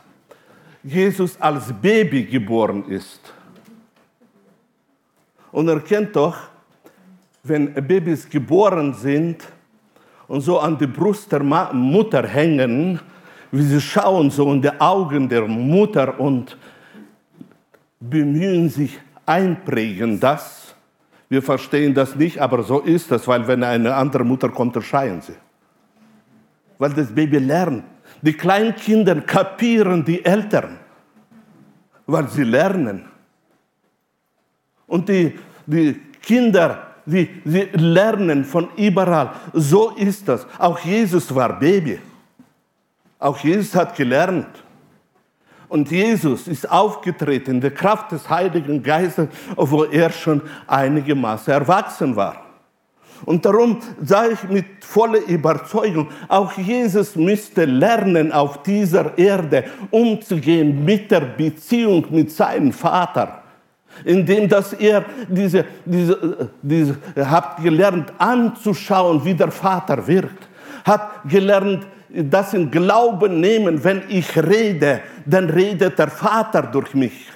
Jesus 0.82 1.40
als 1.40 1.72
Baby 1.72 2.24
geboren 2.24 2.88
ist. 2.88 3.20
Und 5.52 5.68
er 5.68 5.80
kennt 5.80 6.14
doch, 6.16 6.36
wenn 7.42 7.72
Babys 7.74 8.28
geboren 8.28 8.94
sind, 8.94 9.46
und 10.30 10.42
so 10.42 10.60
an 10.60 10.78
die 10.78 10.86
Brust 10.86 11.32
der 11.32 11.42
Mutter 11.42 12.24
hängen, 12.24 13.00
wie 13.50 13.62
sie 13.62 13.80
schauen 13.80 14.30
so 14.30 14.52
in 14.52 14.62
die 14.62 14.80
Augen 14.80 15.28
der 15.28 15.48
Mutter 15.48 16.20
und 16.20 16.56
bemühen 17.98 18.68
sich 18.68 19.00
einprägen 19.26 20.20
das. 20.20 20.72
Wir 21.28 21.42
verstehen 21.42 21.94
das 21.94 22.14
nicht, 22.14 22.38
aber 22.38 22.62
so 22.62 22.78
ist 22.78 23.10
das, 23.10 23.26
weil 23.26 23.48
wenn 23.48 23.64
eine 23.64 23.92
andere 23.92 24.24
Mutter 24.24 24.50
kommt, 24.50 24.76
dann 24.76 25.20
sie. 25.20 25.34
Weil 26.78 26.90
das 26.90 27.12
Baby 27.12 27.38
lernt. 27.38 27.82
Die 28.22 28.32
kleinen 28.32 28.76
Kinder 28.76 29.20
kapieren 29.22 30.04
die 30.04 30.24
Eltern, 30.24 30.78
weil 32.06 32.28
sie 32.28 32.44
lernen. 32.44 33.06
Und 34.90 35.08
die, 35.08 35.38
die 35.66 35.94
Kinder 36.20 36.90
Sie, 37.06 37.28
sie 37.44 37.68
lernen 37.72 38.44
von 38.44 38.68
überall. 38.76 39.32
So 39.52 39.90
ist 39.90 40.28
das. 40.28 40.46
Auch 40.58 40.78
Jesus 40.78 41.34
war 41.34 41.58
Baby. 41.58 41.98
Auch 43.18 43.38
Jesus 43.38 43.74
hat 43.74 43.96
gelernt. 43.96 44.46
Und 45.68 45.90
Jesus 45.90 46.48
ist 46.48 46.70
aufgetreten 46.70 47.52
in 47.52 47.60
der 47.60 47.72
Kraft 47.72 48.12
des 48.12 48.28
Heiligen 48.28 48.82
Geistes, 48.82 49.28
obwohl 49.56 49.88
er 49.92 50.10
schon 50.10 50.42
einige 50.66 51.14
Maße 51.14 51.52
erwachsen 51.52 52.14
war. 52.14 52.44
Und 53.24 53.44
darum 53.44 53.78
sage 54.02 54.32
ich 54.32 54.48
mit 54.48 54.66
voller 54.80 55.20
Überzeugung, 55.26 56.08
auch 56.28 56.52
Jesus 56.52 57.16
müsste 57.16 57.66
lernen, 57.66 58.32
auf 58.32 58.62
dieser 58.62 59.16
Erde 59.18 59.64
umzugehen 59.90 60.84
mit 60.84 61.10
der 61.10 61.20
Beziehung 61.20 62.06
mit 62.10 62.30
seinem 62.30 62.72
Vater. 62.72 63.39
Indem 64.04 64.48
dass 64.48 64.72
er 64.72 65.04
diese, 65.28 65.64
diese, 65.84 66.50
diese, 66.62 66.96
hat 67.16 67.62
gelernt 67.62 68.12
anzuschauen, 68.18 69.24
wie 69.24 69.34
der 69.34 69.50
Vater 69.50 70.06
wirkt. 70.06 70.48
Hat 70.84 71.22
gelernt, 71.24 71.86
das 72.08 72.54
in 72.54 72.70
Glauben 72.70 73.40
nehmen, 73.40 73.82
wenn 73.84 74.02
ich 74.08 74.36
rede, 74.36 75.00
dann 75.26 75.48
redet 75.50 75.98
der 75.98 76.08
Vater 76.08 76.62
durch 76.62 76.94
mich. 76.94 77.28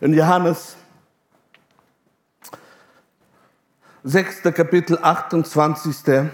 In 0.00 0.14
Johannes 0.14 0.76
6. 4.02 4.42
Kapitel 4.54 4.98
28. 5.00 6.30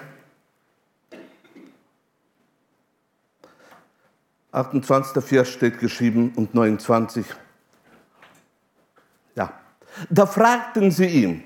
28. 4.57 5.23
Vers 5.23 5.49
steht 5.49 5.79
geschrieben 5.79 6.33
und 6.35 6.55
29. 6.55 7.27
Ja. 9.35 9.53
Da 10.09 10.27
fragten 10.27 10.91
sie 10.91 11.07
ihn, 11.07 11.45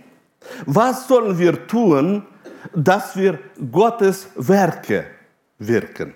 was 0.64 1.08
sollen 1.08 1.38
wir 1.38 1.66
tun, 1.66 2.24
dass 2.74 3.16
wir 3.16 3.38
Gottes 3.70 4.28
Werke 4.36 5.06
wirken? 5.58 6.14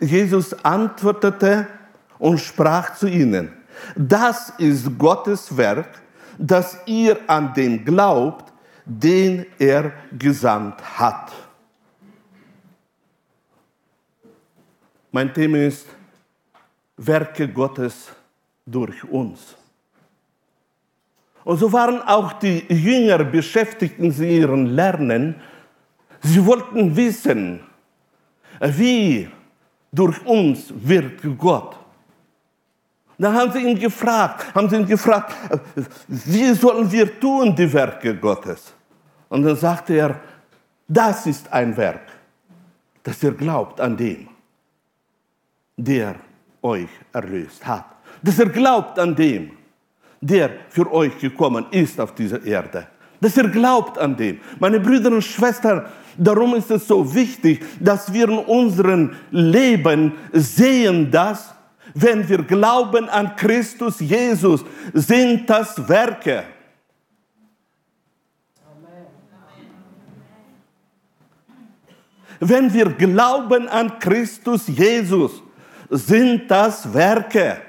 Jesus 0.00 0.54
antwortete 0.64 1.66
und 2.18 2.38
sprach 2.38 2.94
zu 2.94 3.06
ihnen, 3.06 3.52
das 3.96 4.52
ist 4.58 4.98
Gottes 4.98 5.56
Werk, 5.56 5.88
dass 6.38 6.78
ihr 6.86 7.18
an 7.26 7.52
den 7.54 7.84
glaubt, 7.84 8.52
den 8.84 9.46
er 9.58 9.92
gesandt 10.12 10.76
hat. 10.98 11.32
Mein 15.14 15.32
Thema 15.32 15.58
ist 15.58 15.86
Werke 16.96 17.46
Gottes 17.46 18.10
durch 18.66 19.04
uns. 19.04 19.54
Und 21.44 21.56
so 21.56 21.72
waren 21.72 22.02
auch 22.02 22.32
die 22.32 22.64
Jünger 22.68 23.22
beschäftigt 23.22 24.00
in 24.00 24.10
ihrem 24.20 24.66
Lernen. 24.66 25.36
Sie 26.20 26.44
wollten 26.44 26.96
wissen, 26.96 27.60
wie 28.58 29.28
durch 29.92 30.20
uns 30.26 30.74
wirkt 30.74 31.22
Gott. 31.38 31.78
Dann 33.16 33.36
haben 33.36 33.52
sie 33.52 33.60
ihn 33.60 33.78
gefragt, 33.78 34.52
haben 34.52 34.68
sie 34.68 34.74
ihn 34.78 34.86
gefragt, 34.86 35.32
wie 36.08 36.52
sollen 36.54 36.90
wir 36.90 37.20
tun 37.20 37.54
die 37.54 37.72
Werke 37.72 38.16
Gottes? 38.16 38.74
Und 39.28 39.44
dann 39.44 39.54
sagte 39.54 39.94
er, 39.94 40.20
das 40.88 41.24
ist 41.28 41.52
ein 41.52 41.76
Werk, 41.76 42.10
dass 43.04 43.22
ihr 43.22 43.30
glaubt 43.30 43.80
an 43.80 43.96
den, 43.96 44.33
der 45.76 46.16
euch 46.62 46.88
erlöst 47.12 47.66
hat. 47.66 47.86
Dass 48.22 48.38
ihr 48.38 48.48
glaubt 48.48 48.98
an 48.98 49.14
den, 49.14 49.52
der 50.20 50.50
für 50.68 50.90
euch 50.92 51.18
gekommen 51.18 51.66
ist 51.70 52.00
auf 52.00 52.14
dieser 52.14 52.42
Erde. 52.44 52.88
Dass 53.20 53.36
ihr 53.36 53.48
glaubt 53.48 53.98
an 53.98 54.16
den. 54.16 54.40
Meine 54.58 54.80
Brüder 54.80 55.10
und 55.10 55.22
Schwestern, 55.22 55.86
darum 56.16 56.54
ist 56.54 56.70
es 56.70 56.86
so 56.86 57.14
wichtig, 57.14 57.64
dass 57.80 58.12
wir 58.12 58.28
in 58.28 58.38
unserem 58.38 59.12
Leben 59.30 60.12
sehen, 60.32 61.10
dass 61.10 61.54
wenn 61.94 62.28
wir 62.28 62.38
glauben 62.42 63.08
an 63.08 63.36
Christus 63.36 64.00
Jesus, 64.00 64.64
sind 64.92 65.48
das 65.48 65.88
Werke. 65.88 66.44
Wenn 72.40 72.72
wir 72.72 72.90
glauben 72.90 73.68
an 73.68 73.98
Christus 74.00 74.66
Jesus, 74.66 75.42
sind 75.90 76.50
das 76.50 76.92
Werke. 76.92 77.60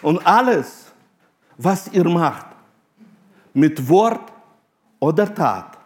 Und 0.00 0.24
alles, 0.24 0.92
was 1.56 1.88
ihr 1.88 2.08
macht, 2.08 2.46
mit 3.52 3.88
Wort 3.88 4.32
oder 5.00 5.34
Tat, 5.34 5.76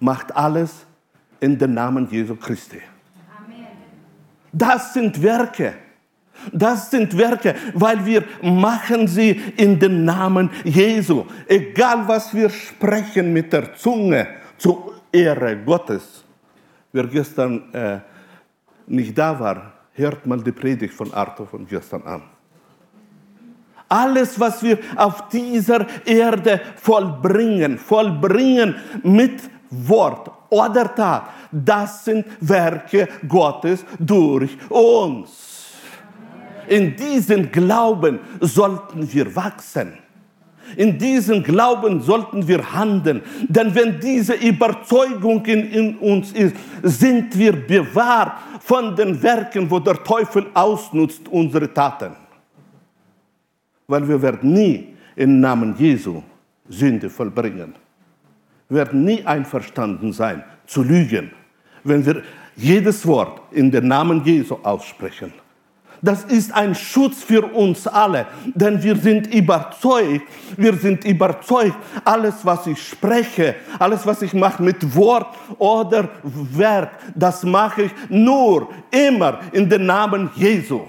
macht 0.00 0.34
alles 0.34 0.86
in 1.40 1.58
den 1.58 1.74
Namen 1.74 2.08
Jesu 2.10 2.36
Christi. 2.36 2.80
Das 4.50 4.94
sind 4.94 5.20
Werke. 5.22 5.74
Das 6.52 6.90
sind 6.90 7.16
Werke, 7.16 7.54
weil 7.74 8.04
wir 8.04 8.24
machen 8.42 9.08
sie 9.08 9.30
in 9.56 9.78
den 9.78 10.04
Namen 10.04 10.50
Jesu. 10.64 11.24
Egal 11.46 12.06
was 12.06 12.34
wir 12.34 12.50
sprechen 12.50 13.32
mit 13.32 13.52
der 13.52 13.74
Zunge 13.74 14.26
zur 14.58 14.94
Ehre 15.12 15.56
Gottes. 15.56 16.23
Wer 16.94 17.08
gestern 17.08 17.74
äh, 17.74 17.98
nicht 18.86 19.18
da 19.18 19.36
war, 19.40 19.72
hört 19.94 20.24
mal 20.26 20.40
die 20.40 20.52
Predigt 20.52 20.94
von 20.94 21.12
Arthur 21.12 21.44
von 21.44 21.66
gestern 21.66 22.02
an. 22.02 22.22
Alles, 23.88 24.38
was 24.38 24.62
wir 24.62 24.78
auf 24.94 25.28
dieser 25.28 25.88
Erde 26.06 26.60
vollbringen, 26.76 27.78
vollbringen 27.78 28.76
mit 29.02 29.42
Wort 29.70 30.30
oder 30.50 30.94
Tat, 30.94 31.30
das 31.50 32.04
sind 32.04 32.26
Werke 32.38 33.08
Gottes 33.26 33.84
durch 33.98 34.56
uns. 34.70 35.72
In 36.68 36.94
diesem 36.94 37.50
Glauben 37.50 38.20
sollten 38.38 39.12
wir 39.12 39.34
wachsen. 39.34 40.03
In 40.76 40.98
diesem 40.98 41.42
Glauben 41.42 42.00
sollten 42.00 42.46
wir 42.46 42.72
handeln. 42.72 43.22
Denn 43.48 43.74
wenn 43.74 44.00
diese 44.00 44.34
Überzeugung 44.34 45.44
in, 45.46 45.70
in, 45.70 45.96
uns 45.98 46.32
ist, 46.32 46.56
sind 46.82 47.36
wir 47.38 47.52
bewahrt 47.52 48.32
von 48.60 48.96
den 48.96 49.22
Werken, 49.22 49.70
wo 49.70 49.78
der 49.78 50.02
Teufel 50.02 50.46
ausnutzt 50.54 51.28
unsere 51.28 51.72
Taten. 51.72 52.12
Weil 53.86 54.08
wir 54.08 54.20
werden 54.20 54.52
nie 54.52 54.88
im 55.16 55.40
Namen 55.40 55.74
Jesu 55.78 56.22
Sünde 56.68 57.10
vollbringen. 57.10 57.74
Wir 58.68 58.78
werden 58.78 59.04
nie 59.04 59.24
einverstanden 59.24 60.12
sein, 60.12 60.42
zu 60.66 60.82
lügen, 60.82 61.30
wenn 61.84 62.04
wir 62.04 62.22
jedes 62.56 63.06
Wort 63.06 63.42
in 63.52 63.70
den 63.70 63.88
Namen 63.88 64.24
Jesu 64.24 64.56
aussprechen. 64.62 65.32
Das 66.04 66.22
ist 66.24 66.52
ein 66.52 66.74
Schutz 66.74 67.22
für 67.22 67.42
uns 67.54 67.86
alle, 67.86 68.26
denn 68.54 68.82
wir 68.82 68.94
sind 68.94 69.32
überzeugt, 69.34 70.28
wir 70.54 70.74
sind 70.74 71.02
überzeugt, 71.06 71.78
alles, 72.04 72.34
was 72.42 72.66
ich 72.66 72.86
spreche, 72.86 73.54
alles, 73.78 74.04
was 74.04 74.20
ich 74.20 74.34
mache 74.34 74.62
mit 74.62 74.94
Wort 74.94 75.34
oder 75.56 76.10
Werk, 76.22 76.90
das 77.14 77.42
mache 77.42 77.84
ich 77.84 77.92
nur 78.10 78.68
immer 78.90 79.40
in 79.52 79.66
den 79.66 79.86
Namen 79.86 80.28
Jesu. 80.34 80.82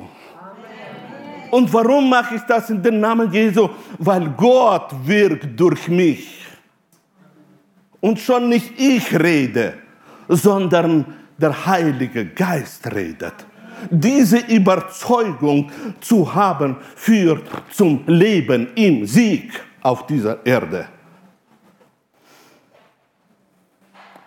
Und 1.50 1.72
warum 1.72 2.10
mache 2.10 2.36
ich 2.36 2.42
das 2.42 2.70
in 2.70 2.84
den 2.84 3.00
Namen 3.00 3.32
Jesu? 3.32 3.70
Weil 3.98 4.30
Gott 4.32 4.94
wirkt 5.06 5.58
durch 5.58 5.88
mich. 5.88 6.46
Und 8.02 8.20
schon 8.20 8.50
nicht 8.50 8.78
ich 8.78 9.18
rede, 9.18 9.76
sondern 10.28 11.06
der 11.38 11.66
Heilige 11.66 12.26
Geist 12.26 12.94
redet. 12.94 13.46
Diese 13.90 14.38
Überzeugung 14.38 15.72
zu 16.02 16.34
haben, 16.34 16.78
führt 16.96 17.48
zum 17.72 18.04
Leben 18.08 18.74
im 18.76 19.06
Sieg 19.06 19.52
auf 19.82 20.06
dieser 20.08 20.46
Erde. 20.46 20.88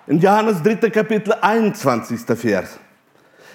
In 0.06 0.18
Johannes 0.18 0.62
3. 0.62 0.90
Kapitel 0.90 1.34
21. 1.34 2.20
Vers. 2.38 2.78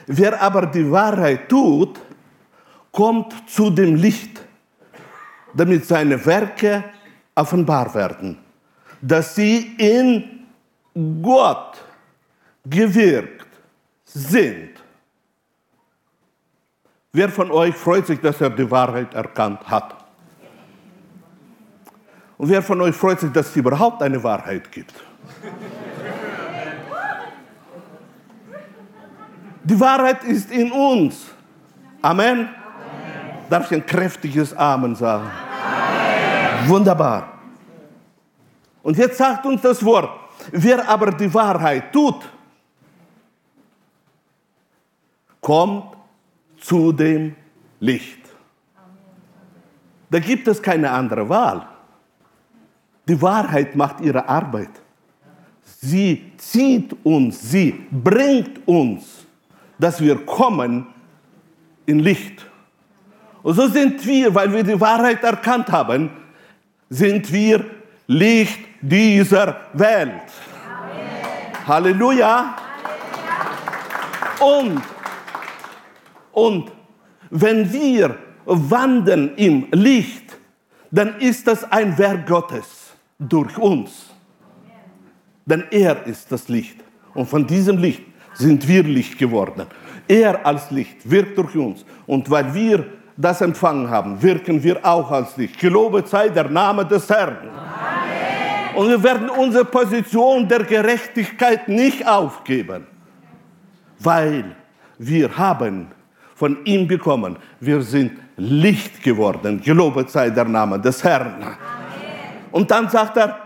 Wer 0.06 0.42
aber 0.42 0.68
die 0.68 0.90
Wahrheit 0.92 1.50
tut, 1.50 2.00
kommt 2.92 3.50
zu 3.50 3.70
dem 3.70 3.96
Licht, 3.96 4.42
damit 5.54 5.86
seine 5.86 6.24
Werke 6.26 6.84
offenbar 7.34 7.94
werden, 7.96 8.38
dass 9.02 9.36
sie 9.36 9.76
in 9.78 10.46
Gott 11.22 11.84
gewirkt 12.66 13.48
sind. 14.06 14.73
Wer 17.16 17.30
von 17.30 17.52
euch 17.52 17.76
freut 17.76 18.08
sich, 18.08 18.20
dass 18.20 18.42
er 18.42 18.50
die 18.50 18.70
Wahrheit 18.72 19.14
erkannt 19.14 19.60
hat? 19.70 19.96
Und 22.40 22.50
wer 22.50 22.64
von 22.64 22.82
euch 22.82 22.96
freut 22.96 23.20
sich, 23.20 23.32
dass 23.32 23.50
es 23.50 23.56
überhaupt 23.56 24.02
eine 24.02 24.22
Wahrheit 24.24 24.72
gibt? 24.72 24.96
Die 29.64 29.80
Wahrheit 29.80 30.24
ist 30.24 30.52
in 30.52 30.72
uns. 30.72 31.28
Amen. 32.02 32.50
Darf 33.48 33.72
ich 33.72 33.78
ein 33.78 33.86
kräftiges 33.86 34.52
Amen 34.58 34.96
sagen? 34.96 35.30
Amen. 35.30 36.68
Wunderbar. 36.68 37.34
Und 38.82 38.98
jetzt 38.98 39.20
sagt 39.20 39.46
uns 39.46 39.62
das 39.62 39.86
Wort, 39.86 40.10
wer 40.52 40.90
aber 40.90 41.12
die 41.12 41.32
Wahrheit 41.32 41.94
tut, 41.94 42.28
kommt 45.40 46.03
zu 46.64 46.94
dem 46.94 47.36
Licht. 47.80 48.20
Da 50.10 50.20
gibt 50.20 50.48
es 50.48 50.62
keine 50.62 50.90
andere 50.90 51.28
Wahl. 51.28 51.68
Die 53.08 53.22
Wahrheit 53.22 53.76
macht 53.76 54.00
ihre 54.00 54.28
Arbeit. 54.28 54.70
Sie 55.82 56.32
zieht 56.38 56.96
uns, 57.04 57.52
sie 57.52 57.86
bringt 57.92 58.66
uns, 58.66 59.26
dass 59.78 60.00
wir 60.00 60.26
kommen 60.26 60.88
in 61.86 62.00
Licht. 62.00 62.46
Und 63.42 63.56
so 63.56 63.68
sind 63.68 64.06
wir, 64.06 64.34
weil 64.34 64.54
wir 64.54 64.64
die 64.64 64.80
Wahrheit 64.80 65.22
erkannt 65.24 65.70
haben, 65.70 66.10
sind 66.90 67.30
wir 67.32 67.66
Licht 68.08 68.60
dieser 68.82 69.58
Welt. 69.74 70.12
Amen. 70.66 71.68
Halleluja. 71.68 72.56
Und, 74.40 74.82
und 76.34 76.72
wenn 77.30 77.72
wir 77.72 78.18
wandeln 78.46 79.36
im 79.36 79.68
Licht, 79.72 80.38
dann 80.92 81.20
ist 81.20 81.48
das 81.48 81.64
ein 81.72 81.98
Werk 81.98 82.28
Gottes 82.28 82.92
durch 83.18 83.58
uns. 83.58 84.12
Denn 85.46 85.64
er 85.72 86.06
ist 86.06 86.32
das 86.32 86.50
Licht. 86.50 86.78
Und 87.14 87.28
von 87.28 87.48
diesem 87.48 87.78
Licht 87.78 88.04
sind 88.34 88.68
wir 88.68 88.84
Licht 88.84 89.18
geworden. 89.18 89.66
Er 90.08 90.46
als 90.46 90.72
Licht 90.72 91.10
wirkt 91.10 91.38
durch 91.38 91.56
uns. 91.56 91.86
Und 92.06 92.30
weil 92.30 92.54
wir 92.54 92.86
das 93.16 93.42
empfangen 93.42 93.90
haben, 93.90 94.22
wirken 94.22 94.62
wir 94.64 94.84
auch 94.86 95.12
als 95.12 95.38
Licht. 95.38 95.60
Gelobet 95.60 96.08
sei 96.08 96.30
der 96.30 96.50
Name 96.50 96.86
des 96.86 97.10
Herrn. 97.10 97.38
Amen. 97.38 98.76
Und 98.76 98.90
wir 98.90 99.04
werden 99.04 99.30
unsere 99.30 99.66
Position 99.66 100.48
der 100.48 100.64
Gerechtigkeit 100.64 101.68
nicht 101.68 102.08
aufgeben, 102.08 102.88
weil 104.00 104.56
wir 104.98 105.38
haben 105.38 105.88
von 106.44 106.58
ihm 106.66 106.86
bekommen. 106.86 107.38
Wir 107.62 107.82
sind 107.82 108.12
Licht 108.36 109.02
geworden. 109.02 109.62
Gelobet 109.64 110.10
sei 110.10 110.30
der 110.30 110.44
Name 110.44 110.78
des 110.78 111.02
Herrn. 111.02 111.36
Amen. 111.36 111.56
Und 112.52 112.70
dann 112.70 112.90
sagt 112.90 113.16
er, 113.16 113.40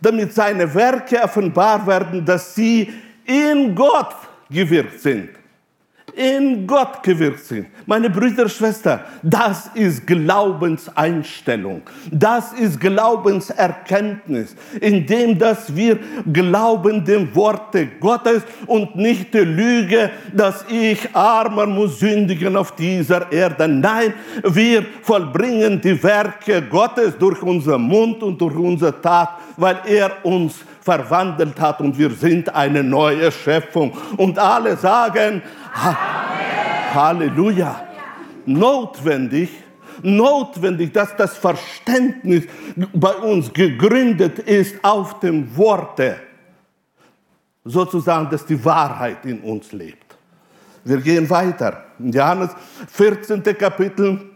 damit 0.00 0.32
seine 0.32 0.72
Werke 0.74 1.22
offenbar 1.22 1.86
werden, 1.86 2.24
dass 2.24 2.54
sie 2.54 2.90
in 3.26 3.74
Gott 3.74 4.14
gewirkt 4.48 4.98
sind 5.00 5.41
in 6.14 6.66
Gott 6.66 7.02
gewirkt 7.02 7.44
sind. 7.44 7.66
Meine 7.86 8.10
Brüder 8.10 8.48
Schwestern, 8.48 9.00
das 9.22 9.70
ist 9.74 10.06
Glaubenseinstellung. 10.06 11.82
Das 12.10 12.52
ist 12.52 12.78
Glaubenserkenntnis, 12.78 14.54
indem 14.80 15.38
dass 15.38 15.74
wir 15.74 15.98
glauben 16.30 17.04
dem 17.04 17.34
Worte 17.34 17.86
Gottes 17.98 18.42
und 18.66 18.94
nicht 18.94 19.32
der 19.32 19.46
Lüge, 19.46 20.10
dass 20.32 20.64
ich 20.68 21.14
armer 21.14 21.66
muss 21.66 21.98
sündigen 21.98 22.56
auf 22.56 22.74
dieser 22.76 23.30
Erde. 23.32 23.66
Nein, 23.66 24.14
wir 24.42 24.84
vollbringen 25.02 25.80
die 25.80 26.00
Werke 26.02 26.62
Gottes 26.62 27.16
durch 27.18 27.42
unseren 27.42 27.82
Mund 27.82 28.22
und 28.22 28.40
durch 28.40 28.56
unsere 28.56 29.00
Tat, 29.00 29.30
weil 29.56 29.78
er 29.86 30.24
uns 30.24 30.56
verwandelt 30.82 31.60
hat 31.60 31.80
und 31.80 31.96
wir 31.96 32.10
sind 32.10 32.54
eine 32.54 32.82
neue 32.82 33.30
Schöpfung. 33.30 33.96
Und 34.16 34.38
alle 34.38 34.76
sagen, 34.76 35.42
ha 35.74 35.96
Halleluja. 36.94 37.88
Notwendig, 38.44 39.48
notwendig, 40.02 40.92
dass 40.92 41.16
das 41.16 41.36
Verständnis 41.36 42.44
bei 42.92 43.14
uns 43.14 43.52
gegründet 43.52 44.40
ist 44.40 44.84
auf 44.84 45.20
dem 45.20 45.56
Worte. 45.56 46.16
Sozusagen, 47.64 48.28
dass 48.28 48.44
die 48.44 48.62
Wahrheit 48.64 49.24
in 49.24 49.40
uns 49.40 49.70
lebt. 49.70 50.16
Wir 50.84 50.98
gehen 50.98 51.30
weiter. 51.30 51.84
In 52.00 52.10
Johannes 52.10 52.50
14. 52.88 53.44
Kapitel, 53.56 54.32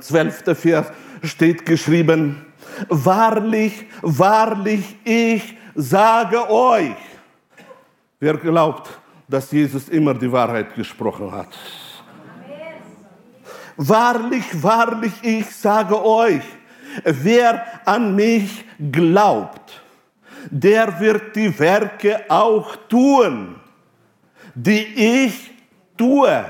12. 0.00 0.46
Äh, 0.46 0.54
Vers 0.54 0.86
steht 1.24 1.66
geschrieben, 1.66 2.46
wahrlich, 2.88 3.86
wahrlich, 4.00 4.96
ich 5.04 5.56
sage 5.74 6.50
euch. 6.50 6.96
Wer 8.20 8.36
glaubt, 8.36 8.88
dass 9.28 9.50
Jesus 9.50 9.88
immer 9.88 10.14
die 10.14 10.30
Wahrheit 10.30 10.74
gesprochen 10.74 11.32
hat? 11.32 11.48
Wahrlich, 13.76 14.44
wahrlich, 14.62 15.12
ich 15.22 15.46
sage 15.54 16.04
euch, 16.04 16.42
wer 17.04 17.64
an 17.84 18.14
mich 18.14 18.64
glaubt, 18.90 19.82
der 20.50 21.00
wird 21.00 21.34
die 21.34 21.58
Werke 21.58 22.24
auch 22.28 22.76
tun, 22.88 23.56
die 24.54 25.24
ich 25.24 25.50
tue, 25.96 26.44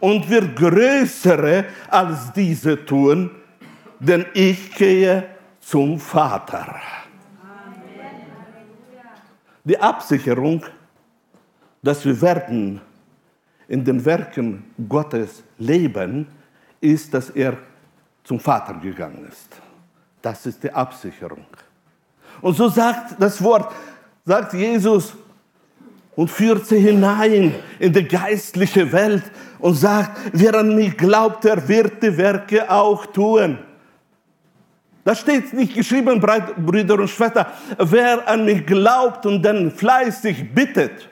und 0.00 0.28
wird 0.28 0.56
größere 0.56 1.64
als 1.88 2.32
diese 2.32 2.84
tun, 2.84 3.30
denn 4.00 4.26
ich 4.34 4.74
gehe 4.74 5.24
zum 5.60 5.98
Vater. 5.98 6.76
Die 9.64 9.78
Absicherung, 9.78 10.64
dass 11.82 12.04
wir 12.04 12.20
werden 12.20 12.80
in 13.68 13.84
den 13.84 14.04
Werken 14.04 14.64
Gottes 14.88 15.42
leben, 15.58 16.26
ist, 16.80 17.12
dass 17.12 17.30
er 17.30 17.58
zum 18.24 18.40
Vater 18.40 18.74
gegangen 18.74 19.26
ist. 19.28 19.48
Das 20.22 20.46
ist 20.46 20.62
die 20.62 20.72
Absicherung. 20.72 21.46
Und 22.40 22.56
so 22.56 22.68
sagt 22.68 23.20
das 23.20 23.42
Wort, 23.42 23.72
sagt 24.24 24.54
Jesus 24.54 25.14
und 26.14 26.30
führt 26.30 26.66
sie 26.66 26.78
hinein 26.78 27.54
in 27.78 27.92
die 27.92 28.04
geistliche 28.06 28.90
Welt 28.92 29.24
und 29.58 29.74
sagt, 29.74 30.16
wer 30.32 30.54
an 30.54 30.74
mich 30.74 30.96
glaubt, 30.96 31.44
der 31.44 31.66
wird 31.68 32.02
die 32.02 32.16
Werke 32.16 32.70
auch 32.70 33.06
tun. 33.06 33.58
Da 35.08 35.14
steht 35.14 35.54
nicht 35.54 35.74
geschrieben, 35.74 36.20
Brüder 36.20 36.96
und 36.96 37.08
Schwestern, 37.08 37.46
wer 37.78 38.28
an 38.28 38.44
mich 38.44 38.66
glaubt 38.66 39.24
und 39.24 39.42
dann 39.42 39.70
fleißig 39.70 40.52
bittet, 40.54 41.08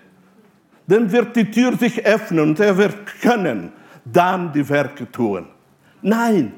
dann 0.87 1.11
wird 1.11 1.35
die 1.35 1.51
Tür 1.51 1.75
sich 1.79 2.05
öffnen 2.05 2.51
und 2.51 2.61
er 2.61 2.77
wird 2.77 3.07
können 3.23 3.73
dann 4.05 4.53
die 4.53 4.69
Werke 4.69 5.11
tun. 5.11 5.47
Nein, 6.03 6.53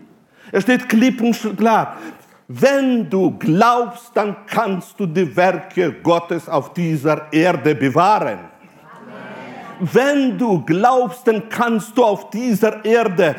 es 0.50 0.64
steht 0.64 0.88
klipp 0.88 1.20
und 1.20 1.56
klar, 1.56 1.96
wenn 2.48 3.08
du 3.08 3.38
glaubst, 3.38 4.10
dann 4.14 4.34
kannst 4.44 4.98
du 4.98 5.06
die 5.06 5.36
Werke 5.36 5.92
Gottes 6.02 6.48
auf 6.48 6.74
dieser 6.74 7.32
Erde 7.32 7.76
bewahren. 7.76 8.40
Amen. 8.40 9.88
Wenn 9.92 10.36
du 10.36 10.64
glaubst, 10.64 11.24
dann 11.28 11.48
kannst 11.48 11.96
du 11.96 12.02
auf 12.02 12.30
dieser 12.30 12.84
Erde 12.84 13.36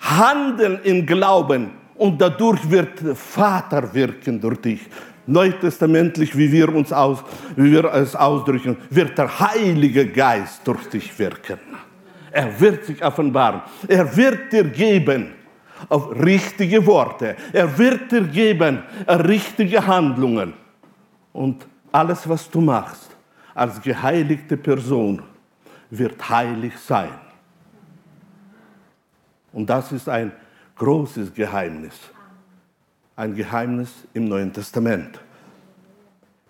handeln 0.00 0.80
im 0.82 1.06
Glauben 1.06 1.78
und 2.00 2.18
dadurch 2.18 2.70
wird 2.70 2.98
Vater 3.14 3.92
wirken 3.92 4.40
durch 4.40 4.58
dich. 4.62 4.80
Neutestamentlich, 5.26 6.34
wie 6.34 6.50
wir 6.50 6.74
uns 6.74 6.90
aus, 6.94 7.22
wie 7.54 7.70
wir 7.72 7.92
es 7.92 8.16
ausdrücken, 8.16 8.78
wird 8.88 9.18
der 9.18 9.38
Heilige 9.38 10.06
Geist 10.06 10.62
durch 10.64 10.88
dich 10.88 11.18
wirken. 11.18 11.58
Er 12.32 12.58
wird 12.58 12.86
sich 12.86 13.04
offenbaren. 13.04 13.60
Er 13.86 14.16
wird 14.16 14.50
dir 14.50 14.64
geben 14.64 15.32
auf 15.90 16.10
richtige 16.18 16.84
Worte. 16.86 17.36
Er 17.52 17.76
wird 17.76 18.10
dir 18.10 18.22
geben 18.22 18.82
richtige 19.06 19.86
Handlungen. 19.86 20.54
Und 21.34 21.66
alles, 21.92 22.26
was 22.26 22.50
du 22.50 22.62
machst 22.62 23.14
als 23.54 23.78
geheiligte 23.82 24.56
Person, 24.56 25.20
wird 25.90 26.30
heilig 26.30 26.78
sein. 26.78 27.10
Und 29.52 29.68
das 29.68 29.92
ist 29.92 30.08
ein 30.08 30.32
großes 30.80 31.34
Geheimnis. 31.34 31.94
Ein 33.14 33.34
Geheimnis 33.34 33.90
im 34.14 34.24
Neuen 34.24 34.50
Testament. 34.50 35.20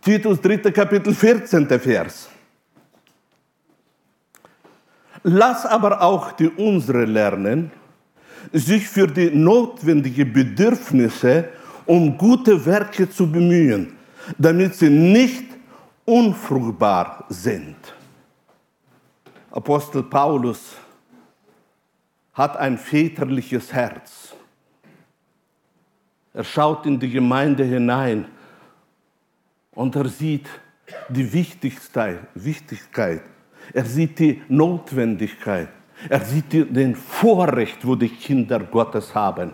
Titus 0.00 0.40
3. 0.40 0.70
Kapitel 0.70 1.12
14. 1.12 1.66
Vers. 1.80 2.28
Lass 5.24 5.66
aber 5.66 6.00
auch 6.00 6.30
die 6.32 6.48
unsere 6.48 7.06
lernen, 7.06 7.72
sich 8.52 8.86
für 8.86 9.08
die 9.08 9.30
notwendigen 9.30 10.32
Bedürfnisse 10.32 11.48
um 11.84 12.16
gute 12.16 12.64
Werke 12.64 13.10
zu 13.10 13.30
bemühen, 13.30 13.96
damit 14.38 14.76
sie 14.76 14.90
nicht 14.90 15.46
unfruchtbar 16.04 17.24
sind. 17.28 17.76
Apostel 19.50 20.04
Paulus 20.04 20.76
hat 22.40 22.56
ein 22.56 22.78
väterliches 22.78 23.72
Herz. 23.72 24.19
Er 26.32 26.44
schaut 26.44 26.86
in 26.86 26.98
die 26.98 27.10
Gemeinde 27.10 27.64
hinein 27.64 28.26
und 29.72 29.96
er 29.96 30.08
sieht 30.08 30.46
die 31.08 31.32
Wichtigkeit. 31.32 32.18
Er 33.72 33.84
sieht 33.84 34.18
die 34.18 34.42
Notwendigkeit. 34.48 35.68
Er 36.08 36.20
sieht 36.20 36.52
den 36.52 36.94
Vorrecht, 36.94 37.86
wo 37.86 37.94
die 37.94 38.08
Kinder 38.08 38.60
Gottes 38.60 39.14
haben. 39.14 39.52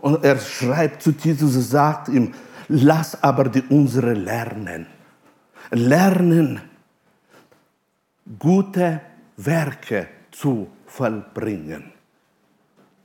Und 0.00 0.24
er 0.24 0.38
schreibt 0.38 1.02
zu 1.02 1.10
Jesus 1.10 1.54
und 1.56 1.62
sagt 1.62 2.08
ihm, 2.08 2.32
lass 2.68 3.22
aber 3.22 3.48
die 3.48 3.62
unsere 3.62 4.14
lernen. 4.14 4.86
Lernen, 5.70 6.60
gute 8.38 9.00
Werke 9.36 10.08
zu 10.30 10.68
vollbringen. 10.86 11.92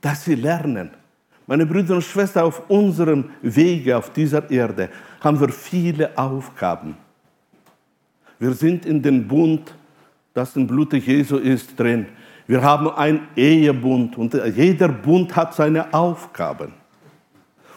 Dass 0.00 0.24
sie 0.24 0.36
lernen. 0.36 0.90
Meine 1.46 1.66
Brüder 1.66 1.96
und 1.96 2.04
Schwestern, 2.04 2.44
auf 2.44 2.70
unserem 2.70 3.30
Wege 3.42 3.96
auf 3.96 4.10
dieser 4.10 4.50
Erde 4.50 4.88
haben 5.20 5.40
wir 5.40 5.48
viele 5.48 6.16
Aufgaben. 6.16 6.96
Wir 8.38 8.52
sind 8.52 8.86
in 8.86 9.02
den 9.02 9.26
Bund, 9.26 9.74
das 10.34 10.56
im 10.56 10.66
Blute 10.66 10.96
Jesu 10.96 11.36
ist, 11.36 11.78
drin. 11.78 12.06
Wir 12.46 12.62
haben 12.62 12.90
einen 12.90 13.28
Ehebund 13.36 14.18
und 14.18 14.34
jeder 14.34 14.88
Bund 14.88 15.34
hat 15.36 15.54
seine 15.54 15.92
Aufgaben. 15.94 16.74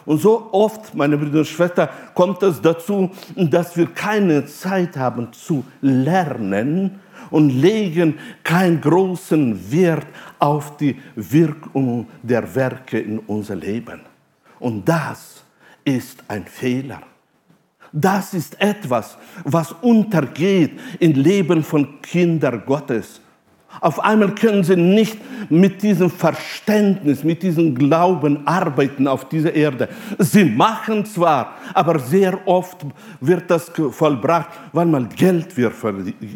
Und 0.06 0.18
so 0.20 0.48
oft, 0.52 0.94
meine 0.94 1.18
Brüder 1.18 1.40
und 1.40 1.48
Schwestern, 1.48 1.88
kommt 2.14 2.42
es 2.42 2.62
dazu, 2.62 3.10
dass 3.34 3.76
wir 3.76 3.86
keine 3.86 4.46
Zeit 4.46 4.96
haben 4.96 5.32
zu 5.32 5.64
lernen 5.82 7.00
und 7.30 7.50
legen 7.50 8.18
keinen 8.44 8.80
großen 8.80 9.70
Wert 9.70 10.06
auf 10.38 10.76
die 10.76 10.96
Wirkung 11.16 12.06
der 12.22 12.54
Werke 12.54 13.00
in 13.00 13.18
unser 13.18 13.56
Leben. 13.56 14.00
Und 14.60 14.88
das 14.88 15.42
ist 15.84 16.22
ein 16.28 16.46
Fehler. 16.46 17.02
Das 17.92 18.34
ist 18.34 18.60
etwas, 18.60 19.16
was 19.44 19.72
untergeht 19.72 20.78
im 21.00 21.12
Leben 21.12 21.64
von 21.64 22.00
Kindern 22.00 22.62
Gottes. 22.64 23.20
Auf 23.80 24.00
einmal 24.00 24.34
können 24.34 24.64
sie 24.64 24.76
nicht 24.76 25.18
mit 25.50 25.82
diesem 25.82 26.10
Verständnis, 26.10 27.22
mit 27.24 27.42
diesem 27.42 27.74
Glauben 27.74 28.46
arbeiten 28.46 29.06
auf 29.06 29.28
dieser 29.28 29.52
Erde. 29.54 29.88
Sie 30.18 30.44
machen 30.44 31.04
zwar, 31.04 31.56
aber 31.74 31.98
sehr 31.98 32.38
oft 32.46 32.78
wird 33.20 33.50
das 33.50 33.70
vollbracht, 33.90 34.48
weil 34.72 34.86
man 34.86 35.08
Geld 35.10 35.56
wird 35.56 35.74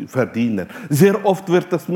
verdienen. 0.06 0.66
Sehr 0.88 1.24
oft 1.24 1.48
wird 1.48 1.72
das 1.72 1.86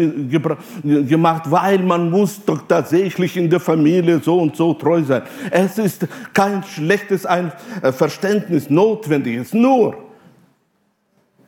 gemacht, 0.82 1.50
weil 1.50 1.80
man 1.80 2.10
muss 2.10 2.42
doch 2.44 2.66
tatsächlich 2.66 3.36
in 3.36 3.50
der 3.50 3.60
Familie 3.60 4.20
so 4.20 4.40
und 4.40 4.56
so 4.56 4.72
treu 4.74 5.02
sein. 5.02 5.22
Es 5.50 5.78
ist 5.78 6.06
kein 6.32 6.62
schlechtes 6.62 7.24
äh, 7.24 7.50
Verständnis 7.92 8.70
notwendig. 8.70 9.36
Es 9.36 9.52
nur 9.52 9.96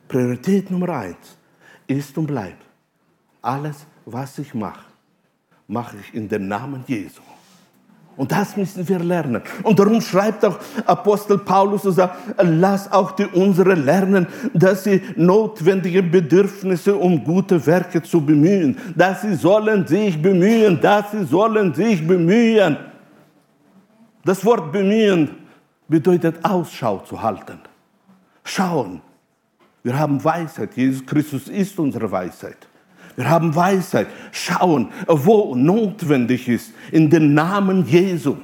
Priorität 0.08 0.70
Nummer 0.70 0.90
eins 0.90 1.38
ist 1.86 2.16
und 2.18 2.26
bleibt 2.26 2.65
alles, 3.46 3.86
was 4.04 4.38
ich 4.38 4.54
mache, 4.54 4.84
mache 5.68 5.96
ich 5.98 6.14
in 6.14 6.28
den 6.28 6.48
Namen 6.48 6.84
Jesu. 6.86 7.22
Und 8.16 8.32
das 8.32 8.56
müssen 8.56 8.88
wir 8.88 8.98
lernen. 8.98 9.42
Und 9.62 9.78
darum 9.78 10.00
schreibt 10.00 10.42
auch 10.44 10.58
Apostel 10.86 11.36
Paulus 11.36 11.84
und 11.84 11.92
sagt, 11.92 12.16
lass 12.42 12.90
auch 12.90 13.10
die 13.10 13.26
unsere 13.26 13.74
lernen, 13.74 14.26
dass 14.54 14.84
sie 14.84 15.02
notwendige 15.16 16.02
Bedürfnisse 16.02 16.96
um 16.96 17.22
gute 17.22 17.64
Werke 17.66 18.02
zu 18.02 18.24
bemühen. 18.24 18.78
Dass 18.96 19.20
sie 19.20 19.34
sollen 19.34 19.86
sich 19.86 20.20
bemühen, 20.20 20.80
dass 20.80 21.10
sie 21.10 21.24
sollen 21.26 21.74
sich 21.74 22.06
bemühen. 22.06 22.78
Das 24.24 24.42
Wort 24.46 24.72
bemühen 24.72 25.30
bedeutet 25.86 26.42
Ausschau 26.42 26.98
zu 27.00 27.20
halten. 27.20 27.60
Schauen. 28.44 29.02
Wir 29.82 29.96
haben 29.98 30.24
Weisheit. 30.24 30.74
Jesus 30.74 31.04
Christus 31.04 31.48
ist 31.48 31.78
unsere 31.78 32.10
Weisheit. 32.10 32.66
Wir 33.16 33.30
haben 33.30 33.54
Weisheit. 33.56 34.08
Schauen, 34.30 34.88
wo 35.06 35.54
notwendig 35.54 36.48
ist, 36.48 36.72
in 36.92 37.08
den 37.10 37.34
Namen 37.34 37.86
Jesu 37.86 38.36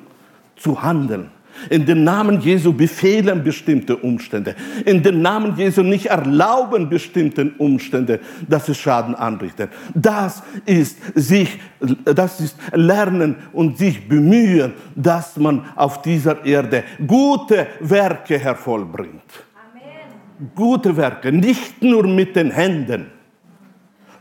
zu 0.56 0.82
handeln. 0.82 1.30
In 1.68 1.84
den 1.84 2.02
Namen 2.02 2.40
Jesu 2.40 2.72
befehlen 2.72 3.44
bestimmte 3.44 3.96
Umstände. 3.96 4.56
In 4.86 5.02
den 5.02 5.20
Namen 5.20 5.54
Jesu 5.56 5.82
nicht 5.82 6.06
erlauben 6.06 6.88
bestimmte 6.88 7.52
Umstände, 7.58 8.20
dass 8.48 8.68
es 8.70 8.78
Schaden 8.78 9.14
anrichten. 9.14 9.68
Das 9.94 10.42
ist 10.64 10.98
sich, 11.14 11.60
das 12.04 12.40
ist 12.40 12.56
lernen 12.72 13.36
und 13.52 13.76
sich 13.78 14.08
bemühen, 14.08 14.72
dass 14.96 15.36
man 15.36 15.66
auf 15.76 16.00
dieser 16.02 16.44
Erde 16.44 16.84
gute 17.06 17.66
Werke 17.80 18.38
hervorbringt. 18.38 19.22
Amen. 19.54 20.50
Gute 20.54 20.96
Werke, 20.96 21.30
nicht 21.30 21.82
nur 21.82 22.06
mit 22.06 22.34
den 22.34 22.50
Händen 22.50 23.06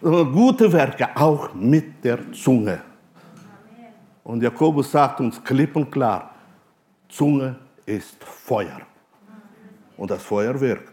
gute 0.02 0.72
Werke 0.72 1.10
auch 1.16 1.54
mit 1.54 2.04
der 2.04 2.32
Zunge. 2.32 2.82
Und 4.24 4.42
Jakobus 4.42 4.92
sagt 4.92 5.20
uns 5.20 5.44
klipp 5.44 5.76
und 5.76 5.92
klar, 5.92 6.32
Zunge 7.10 7.56
ist 7.86 8.24
Feuer. 8.24 8.82
Und 9.98 10.10
das 10.10 10.24
Feuer 10.24 10.60
wirkt. 10.60 10.92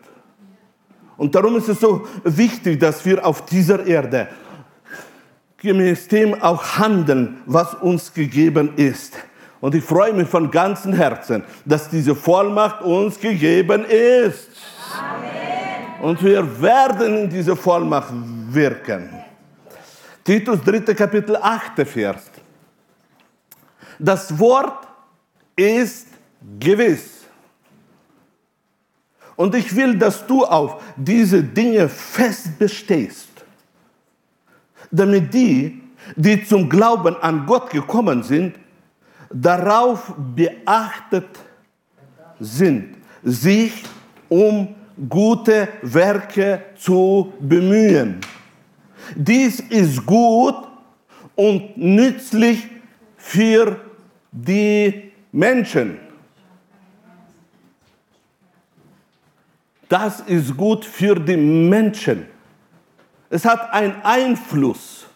Und 1.16 1.34
darum 1.34 1.56
ist 1.56 1.68
es 1.68 1.80
so 1.80 2.06
wichtig, 2.24 2.78
dass 2.78 3.04
wir 3.04 3.24
auf 3.24 3.44
dieser 3.46 3.84
Erde 3.86 4.28
gemäß 5.56 6.06
dem 6.08 6.40
auch 6.40 6.78
handeln, 6.78 7.38
was 7.46 7.74
uns 7.74 8.12
gegeben 8.12 8.74
ist. 8.76 9.14
Und 9.60 9.74
ich 9.74 9.82
freue 9.82 10.12
mich 10.12 10.28
von 10.28 10.50
ganzem 10.50 10.92
Herzen, 10.92 11.42
dass 11.64 11.88
diese 11.88 12.14
Vollmacht 12.14 12.82
uns 12.82 13.18
gegeben 13.18 13.84
ist. 13.84 14.50
Amen. 14.96 16.00
Und 16.00 16.22
wir 16.22 16.60
werden 16.62 17.24
in 17.24 17.30
diese 17.30 17.56
Vollmacht 17.56 18.12
wirken. 18.54 19.08
Titus 20.24 20.60
3. 20.62 20.94
Kapitel 20.94 21.36
8. 21.36 21.86
Vers. 21.86 22.30
Das 23.98 24.38
Wort 24.38 24.86
ist 25.56 26.08
gewiss. 26.58 27.18
Und 29.36 29.54
ich 29.54 29.74
will, 29.74 29.96
dass 29.96 30.26
du 30.26 30.44
auf 30.44 30.82
diese 30.96 31.42
Dinge 31.42 31.88
fest 31.88 32.58
bestehst, 32.58 33.28
damit 34.90 35.32
die, 35.32 35.80
die 36.16 36.44
zum 36.44 36.68
Glauben 36.68 37.16
an 37.22 37.46
Gott 37.46 37.70
gekommen 37.70 38.22
sind, 38.22 38.56
darauf 39.30 40.12
beachtet 40.34 41.38
sind, 42.40 42.96
sich 43.22 43.84
um 44.28 44.74
gute 45.08 45.68
Werke 45.82 46.62
zu 46.76 47.32
bemühen. 47.40 48.20
Dies 49.14 49.60
ist 49.60 50.04
gut 50.04 50.56
und 51.34 51.76
nützlich 51.76 52.66
für 53.16 53.80
die 54.32 55.12
Menschen. 55.32 55.98
Das 59.88 60.20
ist 60.20 60.56
gut 60.56 60.84
für 60.84 61.14
die 61.14 61.36
Menschen. 61.36 62.26
Es 63.30 63.44
hat 63.44 63.72
einen 63.72 63.94
Einfluss 64.02 65.06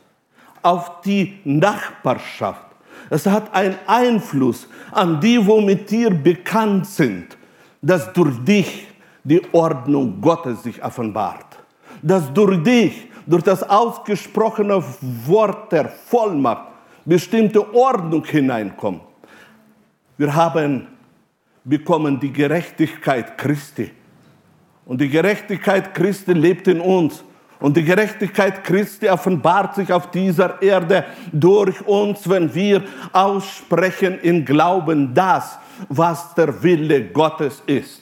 auf 0.63 1.01
die 1.03 1.41
Nachbarschaft. 1.45 2.67
Es 3.11 3.27
hat 3.27 3.55
einen 3.55 3.77
Einfluss 3.87 4.67
an 4.91 5.21
die, 5.21 5.45
wo 5.47 5.61
mit 5.61 5.91
dir 5.91 6.11
bekannt 6.11 6.87
sind, 6.87 7.37
dass 7.83 8.13
durch 8.13 8.39
dich 8.45 8.87
die 9.25 9.43
Ordnung 9.53 10.21
Gottes 10.21 10.63
sich 10.63 10.83
offenbart. 10.83 11.59
Dass 12.01 12.33
durch 12.33 12.63
dich 12.63 13.09
durch 13.27 13.43
das 13.43 13.63
ausgesprochene 13.63 14.83
Wort 15.27 15.73
der 15.73 15.89
Vollmacht 15.89 16.69
bestimmte 17.05 17.75
Ordnung 17.75 18.25
hineinkommt. 18.25 19.03
Wir 20.17 20.35
haben 20.35 20.87
bekommen 21.65 22.19
die 22.19 22.33
Gerechtigkeit 22.33 23.37
Christi. 23.39 23.91
Und 24.85 25.01
die 25.01 25.09
Gerechtigkeit 25.09 25.95
Christi 25.95 26.33
lebt 26.33 26.69
in 26.69 26.81
uns. 26.81 27.25
Und 27.61 27.77
die 27.77 27.85
Gerechtigkeit 27.85 28.65
Christi 28.65 29.09
offenbart 29.09 29.77
sich 29.77 29.93
auf 29.93 30.11
dieser 30.11 30.61
Erde 30.61 31.05
durch 31.33 31.81
uns, 31.87 32.29
wenn 32.29 32.53
wir 32.53 32.83
aussprechen 33.13 34.19
in 34.21 34.45
Glauben 34.45 35.15
das, 35.15 35.59
was 35.89 36.35
der 36.35 36.63
Wille 36.63 37.05
Gottes 37.05 37.63
ist. 37.67 38.02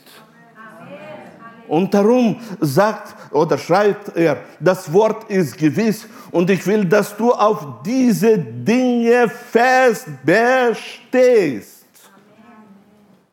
Und 1.71 1.95
darum 1.95 2.37
sagt 2.59 3.15
oder 3.33 3.57
schreibt 3.57 4.17
er, 4.17 4.39
das 4.59 4.93
Wort 4.93 5.31
ist 5.31 5.57
gewiss 5.57 6.05
und 6.33 6.51
ich 6.51 6.67
will, 6.67 6.85
dass 6.85 7.17
du 7.17 7.31
auf 7.31 7.65
diese 7.87 8.37
Dinge 8.37 9.29
fest 9.29 10.09
bestehst. 10.25 11.87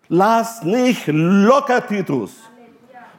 Lass 0.08 0.62
nicht 0.62 1.08
locker, 1.08 1.88
Titus. 1.88 2.36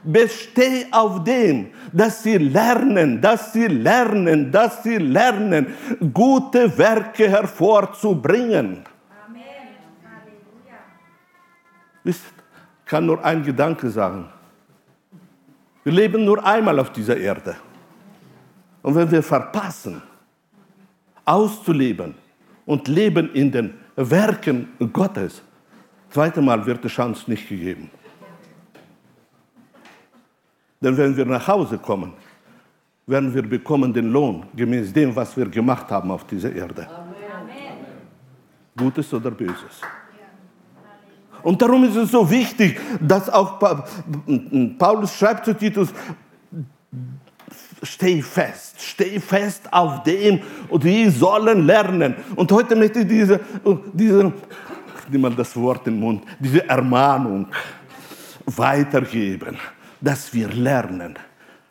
Besteh 0.05 0.87
auf 0.93 1.25
dem, 1.25 1.71
dass 1.93 2.23
sie 2.23 2.37
lernen, 2.37 3.21
dass 3.21 3.53
sie 3.53 3.67
lernen, 3.67 4.53
dass 4.53 4.85
sie 4.85 4.99
lernen, 4.99 5.75
gute 6.15 6.79
Werke 6.79 7.29
hervorzubringen. 7.29 8.85
Amen. 9.27 9.43
Halleluja. 10.05 10.79
Ich 12.05 12.19
kann 12.87 13.05
nur 13.05 13.25
ein 13.25 13.43
Gedanke 13.43 13.91
sagen. 13.91 14.38
Wir 15.85 15.93
leben 15.93 16.25
nur 16.25 16.45
einmal 16.45 16.79
auf 16.79 16.91
dieser 16.93 17.17
Erde. 17.17 17.57
Und 18.83 18.95
wenn 18.95 19.11
wir 19.11 19.23
verpassen, 19.23 20.03
auszuleben 21.25 22.15
und 22.67 22.89
leben 22.89 23.33
in 23.35 23.51
den 23.51 23.75
Werken 23.97 24.69
Gottes, 24.93 25.43
zweite 26.11 26.41
Mal 26.41 26.65
wird 26.65 26.83
die 26.85 26.89
Chance 26.89 27.31
nicht 27.31 27.49
gegeben. 27.49 27.91
Denn 30.81 30.97
wenn 30.97 31.17
wir 31.17 31.25
nach 31.25 31.47
Hause 31.47 31.79
kommen, 31.79 32.13
werden 33.07 33.35
wir 33.35 33.43
bekommen 33.43 33.93
den 33.93 34.11
Lohn 34.13 34.47
gemäß 34.55 34.93
dem, 34.93 35.15
was 35.17 35.37
wir 35.37 35.49
gemacht 35.49 35.91
haben 35.91 36.11
auf 36.11 36.25
dieser 36.27 36.53
Erde. 36.53 36.87
Gutes 38.77 39.13
oder 39.13 39.31
Böses. 39.31 39.81
Und 41.43 41.61
darum 41.63 41.85
ist 41.85 41.97
es 41.97 42.11
so 42.11 42.31
wichtig, 42.31 42.81
dass 43.01 43.29
auch 43.31 43.59
Paulus 44.79 45.15
schreibt 45.15 45.45
zu 45.45 45.55
Titus, 45.55 45.89
steh 47.83 48.23
fest, 48.23 48.77
steh 48.81 49.21
fest 49.21 49.73
auf 49.73 50.03
dem 50.03 50.41
und 50.69 50.85
die 50.85 51.09
sollen 51.11 51.67
lernen. 51.67 52.17
Und 52.35 52.51
heute 52.51 52.75
möchte 52.75 53.01
ich 53.01 53.09
diese, 53.09 53.41
diese 53.93 54.33
nimm 55.11 55.21
mal 55.21 55.35
das 55.35 55.57
Wort 55.57 55.87
den 55.87 55.99
Mund, 55.99 56.25
diese 56.39 56.69
Ermahnung 56.69 57.47
weitergeben, 58.47 59.57
dass 60.01 60.33
wir 60.33 60.49
lernen, 60.49 61.19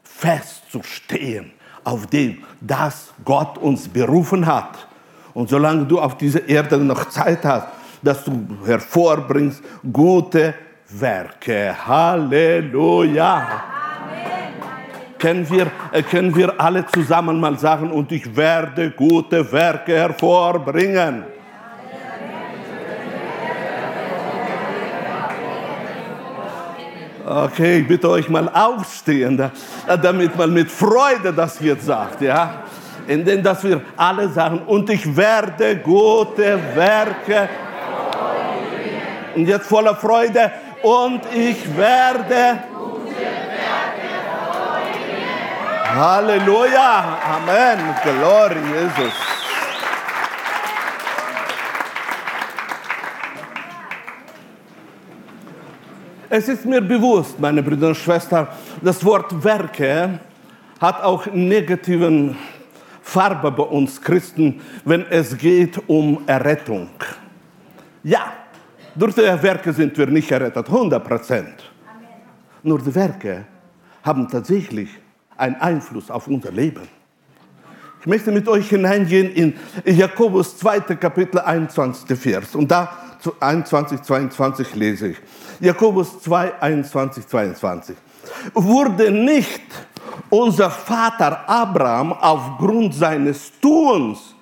festzustehen 0.04 1.52
auf 1.84 2.08
dem, 2.08 2.44
dass 2.60 3.14
Gott 3.24 3.58
uns 3.58 3.88
berufen 3.88 4.46
hat. 4.46 4.88
Und 5.34 5.50
solange 5.50 5.86
du 5.86 6.00
auf 6.00 6.18
dieser 6.18 6.48
Erde 6.48 6.78
noch 6.78 7.10
Zeit 7.10 7.46
hast, 7.46 7.68
dass 8.02 8.24
du 8.24 8.48
hervorbringst 8.66 9.64
gute 9.92 10.54
Werke. 10.90 11.76
Halleluja. 11.86 13.64
Können 15.20 15.50
wir, 15.50 15.72
äh, 15.92 16.04
können 16.04 16.36
wir 16.36 16.60
alle 16.60 16.86
zusammen 16.86 17.40
mal 17.40 17.58
sagen, 17.58 17.92
und 17.92 18.12
ich 18.12 18.36
werde 18.36 18.92
gute 18.92 19.52
Werke 19.52 19.94
hervorbringen. 19.94 21.24
Okay, 27.26 27.80
ich 27.80 27.88
bitte 27.88 28.10
euch 28.10 28.30
mal 28.30 28.48
aufstehen, 28.48 29.52
damit 30.02 30.38
man 30.38 30.54
mit 30.54 30.72
Freude 30.72 31.34
das 31.34 31.60
jetzt 31.60 31.86
sagt, 31.86 32.22
ja. 32.22 32.64
Indem, 33.06 33.44
dass 33.44 33.66
wir 33.66 33.82
alle 33.98 34.30
sagen, 34.30 34.60
und 34.66 34.90
ich 34.90 35.16
werde 35.16 35.76
gute 35.78 36.58
Werke. 36.74 37.50
Und 39.38 39.48
jetzt 39.48 39.68
voller 39.68 39.96
Freude, 39.96 40.52
und 40.82 41.22
ich 41.32 41.78
werde 41.78 42.58
Halleluja, 45.94 47.20
Amen, 47.36 47.96
Glory 48.02 48.56
Jesus. 48.74 49.14
Es 56.30 56.48
ist 56.48 56.66
mir 56.66 56.82
bewusst, 56.82 57.40
meine 57.40 57.62
Brüder 57.62 57.90
und 57.90 57.96
Schwestern, 57.98 58.48
das 58.82 59.06
Wort 59.06 59.44
Werke 59.44 60.20
hat 60.82 61.04
auch 61.04 61.28
negativen 61.28 62.36
Farbe 63.04 63.52
bei 63.52 63.64
uns 63.64 64.02
Christen, 64.02 64.62
wenn 64.84 65.06
es 65.12 65.38
geht 65.38 65.80
um 65.88 66.24
Errettung. 66.26 66.90
Ja, 68.04 68.34
durch 68.98 69.14
die 69.14 69.22
Werke 69.22 69.72
sind 69.74 69.98
wir 69.98 70.08
nicht 70.08 70.32
errettet, 70.32 70.68
100 70.68 71.04
Prozent. 71.04 71.72
Nur 72.64 72.80
die 72.80 72.94
Werke 72.94 73.46
haben 74.04 74.28
tatsächlich 74.28 74.90
einen 75.38 75.56
Einfluss 75.56 76.10
auf 76.10 76.28
unser 76.28 76.52
Leben. 76.52 76.88
Ich 78.00 78.08
möchte 78.08 78.32
mit 78.32 78.48
euch 78.48 78.70
hineingehen 78.70 79.32
in 79.34 79.54
Jakobus 79.86 80.58
2. 80.58 80.80
Kapitel 80.96 81.40
21. 81.40 82.18
Vers. 82.18 82.56
Und 82.56 82.72
da 82.72 82.90
21, 83.40 84.02
22 84.02 84.76
lese 84.76 85.08
ich. 85.10 85.18
Jakobus 85.60 86.22
2, 86.22 86.62
21, 86.62 87.28
22. 87.28 87.96
Wurde 88.54 89.12
nicht 89.12 89.62
unser 90.30 90.70
Vater 90.70 91.48
Abraham 91.50 92.14
aufgrund 92.14 92.94
seines 92.94 93.52
Tuns 93.60 94.36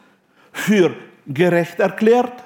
für 0.51 0.91
gerecht 1.27 1.79
erklärt? 1.79 2.44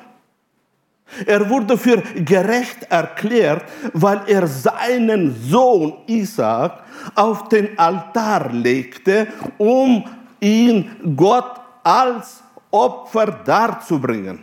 Er 1.26 1.50
wurde 1.50 1.78
für 1.78 2.02
gerecht 2.16 2.84
erklärt, 2.90 3.64
weil 3.94 4.22
er 4.28 4.48
seinen 4.48 5.36
Sohn 5.44 5.94
Isaac 6.08 6.84
auf 7.16 7.50
den 7.50 7.78
Altar 7.78 8.52
legte, 8.52 9.28
um 9.58 10.04
ihn 10.40 11.16
Gott 11.16 11.60
als 11.84 12.44
Opfer 12.72 13.28
darzubringen. 13.44 14.40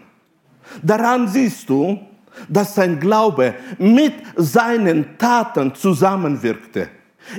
Daran 0.82 1.28
siehst 1.28 1.68
du, 1.68 2.00
dass 2.48 2.74
sein 2.74 2.98
Glaube 2.98 3.54
mit 3.78 4.14
seinen 4.36 5.16
Taten 5.16 5.74
zusammenwirkte. 5.74 6.88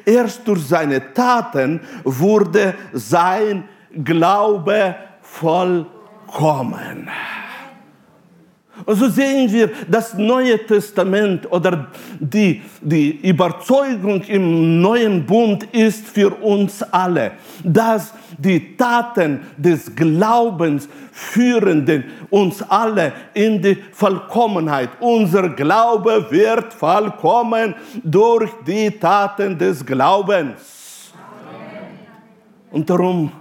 Erst 0.05 0.47
durch 0.47 0.65
seine 0.65 1.13
Taten 1.13 1.79
wurde 2.03 2.73
sein 2.93 3.65
Glaube 4.03 4.95
vollkommen. 5.21 7.09
Und 8.85 8.95
so 8.95 9.09
sehen 9.09 9.51
wir, 9.51 9.71
das 9.89 10.13
Neue 10.13 10.65
Testament 10.65 11.51
oder 11.51 11.87
die, 12.19 12.61
die 12.81 13.27
Überzeugung 13.27 14.21
im 14.23 14.81
neuen 14.81 15.25
Bund 15.25 15.63
ist 15.73 16.07
für 16.07 16.29
uns 16.29 16.83
alle, 16.83 17.31
dass 17.63 18.13
die 18.37 18.77
Taten 18.77 19.41
des 19.57 19.93
Glaubens 19.95 20.87
führen 21.11 22.03
uns 22.29 22.61
alle 22.61 23.11
in 23.33 23.61
die 23.61 23.77
Vollkommenheit. 23.91 24.89
Unser 24.99 25.49
Glaube 25.49 26.27
wird 26.29 26.73
vollkommen 26.73 27.73
durch 28.03 28.51
die 28.65 28.91
Taten 28.91 29.57
des 29.57 29.83
Glaubens. 29.85 31.11
Und 32.69 32.87
darum 32.89 33.31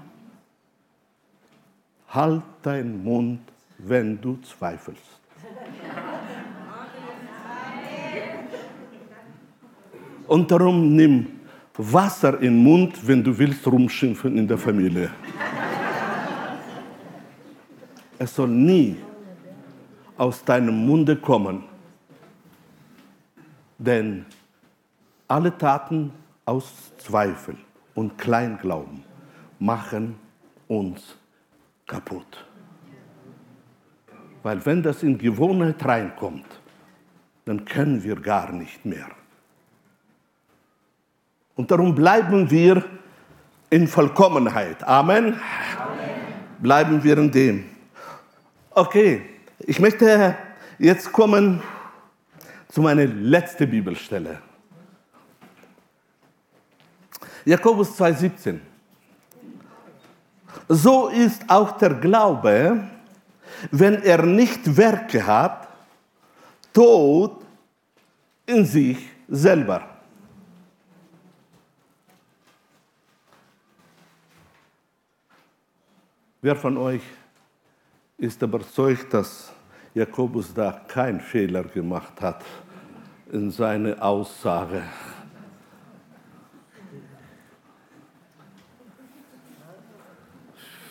halt 2.08 2.42
deinen 2.62 3.04
Mund, 3.04 3.40
wenn 3.78 4.18
du 4.20 4.38
zweifelst. 4.40 5.15
Und 10.26 10.50
darum 10.50 10.94
nimm 10.94 11.26
Wasser 11.76 12.34
in 12.40 12.54
den 12.54 12.62
Mund, 12.62 13.06
wenn 13.06 13.22
du 13.22 13.36
willst 13.38 13.66
rumschimpfen 13.66 14.36
in 14.38 14.48
der 14.48 14.58
Familie. 14.58 15.10
es 18.18 18.34
soll 18.34 18.48
nie 18.48 18.96
aus 20.16 20.42
deinem 20.44 20.86
Munde 20.86 21.16
kommen, 21.16 21.64
denn 23.78 24.24
alle 25.28 25.56
Taten 25.56 26.12
aus 26.44 26.92
Zweifel 26.96 27.56
und 27.94 28.16
Kleinglauben 28.16 29.02
machen 29.58 30.16
uns 30.68 31.16
kaputt. 31.86 32.46
Weil 34.42 34.64
wenn 34.64 34.82
das 34.82 35.02
in 35.02 35.18
Gewohnheit 35.18 35.84
reinkommt, 35.84 36.46
dann 37.44 37.64
können 37.64 38.02
wir 38.02 38.16
gar 38.16 38.52
nicht 38.52 38.84
mehr. 38.84 39.08
Und 41.56 41.70
darum 41.70 41.94
bleiben 41.94 42.50
wir 42.50 42.84
in 43.70 43.88
Vollkommenheit. 43.88 44.84
Amen. 44.84 45.34
Amen. 45.34 45.40
Bleiben 46.58 47.02
wir 47.02 47.18
in 47.18 47.30
dem. 47.30 47.64
Okay, 48.70 49.22
ich 49.60 49.80
möchte 49.80 50.36
jetzt 50.78 51.10
kommen 51.10 51.62
zu 52.68 52.82
meiner 52.82 53.06
letzten 53.06 53.70
Bibelstelle. 53.70 54.40
Jakobus 57.46 57.98
2,17. 57.98 58.58
So 60.68 61.08
ist 61.08 61.48
auch 61.48 61.78
der 61.78 61.94
Glaube, 61.94 62.84
wenn 63.70 64.02
er 64.02 64.22
nicht 64.24 64.76
Werke 64.76 65.26
hat, 65.26 65.68
tot 66.72 67.40
in 68.44 68.64
sich 68.66 68.98
selber. 69.28 69.95
Wer 76.42 76.54
von 76.54 76.76
euch 76.76 77.00
ist 78.18 78.42
überzeugt, 78.42 79.14
dass 79.14 79.52
Jakobus 79.94 80.52
da 80.52 80.82
keinen 80.86 81.20
Fehler 81.20 81.64
gemacht 81.64 82.20
hat 82.20 82.44
in 83.32 83.50
seiner 83.50 84.02
Aussage? 84.02 84.82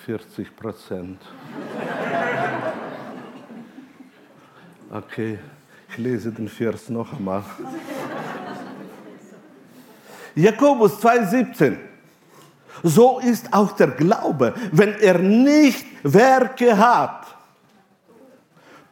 Vierzig 0.03 0.55
Prozent. 0.55 1.21
Okay, 4.91 5.37
ich 5.89 5.97
lese 5.97 6.31
den 6.31 6.47
Vers 6.47 6.89
noch 6.89 7.13
einmal. 7.13 7.43
Jakobus 10.35 11.03
2,17 11.03 11.77
so 12.84 13.19
ist 13.19 13.53
auch 13.53 13.71
der 13.73 13.88
Glaube, 13.88 14.53
wenn 14.71 14.99
er 14.99 15.19
nicht 15.19 15.86
Werke 16.03 16.78
hat, 16.78 17.26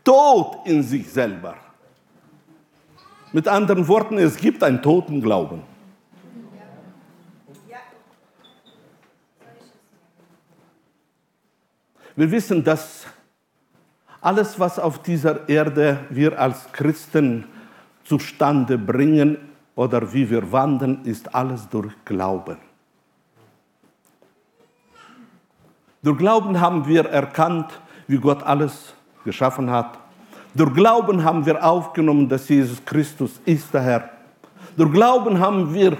tot 0.03 0.65
in 0.65 0.83
sich 0.83 1.09
selber. 1.09 1.55
Mit 3.31 3.47
anderen 3.47 3.87
Worten, 3.87 4.17
es 4.17 4.37
gibt 4.37 4.63
einen 4.63 4.81
toten 4.81 5.21
Glauben. 5.21 5.63
Wir 12.15 12.29
wissen, 12.29 12.63
dass 12.63 13.07
alles, 14.21 14.59
was 14.59 14.77
auf 14.77 15.01
dieser 15.01 15.49
Erde 15.49 15.99
wir 16.09 16.39
als 16.39 16.71
Christen 16.71 17.45
zustande 18.03 18.77
bringen 18.77 19.37
oder 19.75 20.13
wie 20.13 20.29
wir 20.29 20.51
wandeln, 20.51 21.03
ist 21.05 21.33
alles 21.33 21.67
durch 21.69 21.93
Glauben. 22.05 22.57
Durch 26.03 26.17
Glauben 26.17 26.59
haben 26.59 26.85
wir 26.85 27.05
erkannt, 27.05 27.79
wie 28.07 28.17
Gott 28.17 28.43
alles 28.43 28.93
geschaffen 29.23 29.71
hat. 29.71 29.97
Durch 30.53 30.73
Glauben 30.73 31.23
haben 31.23 31.45
wir 31.45 31.63
aufgenommen, 31.65 32.27
dass 32.27 32.47
Jesus 32.49 32.83
Christus 32.83 33.39
ist 33.45 33.73
der 33.73 33.81
Herr. 33.81 34.09
Durch 34.75 34.91
Glauben 34.91 35.39
haben 35.39 35.73
wir 35.73 35.97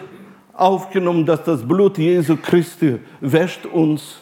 aufgenommen, 0.54 1.26
dass 1.26 1.44
das 1.44 1.66
Blut 1.66 1.98
Jesu 1.98 2.38
Christi 2.38 3.00
wäscht 3.22 3.66
uns 3.66 4.20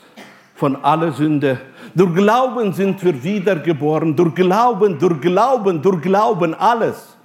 von 0.55 0.75
aller 0.83 1.11
Sünde. 1.11 1.59
Durch 1.95 2.13
Glauben 2.13 2.71
sind 2.73 3.03
wir 3.03 3.23
wiedergeboren. 3.23 4.15
Durch 4.15 4.35
Glauben, 4.35 4.99
durch 4.99 5.19
Glauben, 5.19 5.81
durch 5.81 6.01
Glauben, 6.01 6.53
alles. 6.53 7.17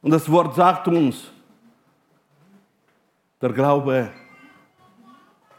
Und 0.00 0.12
das 0.12 0.30
Wort 0.30 0.54
sagt 0.54 0.86
uns, 0.86 1.30
der 3.42 3.52
Glaube 3.52 4.10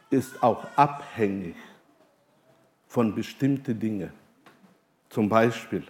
ist 0.10 0.42
auch 0.42 0.66
abhängig 0.76 1.56
von 2.88 3.14
bestimmten 3.14 3.80
Dingen. 3.80 4.12
Zum 5.10 5.28
Beispiel, 5.28 5.84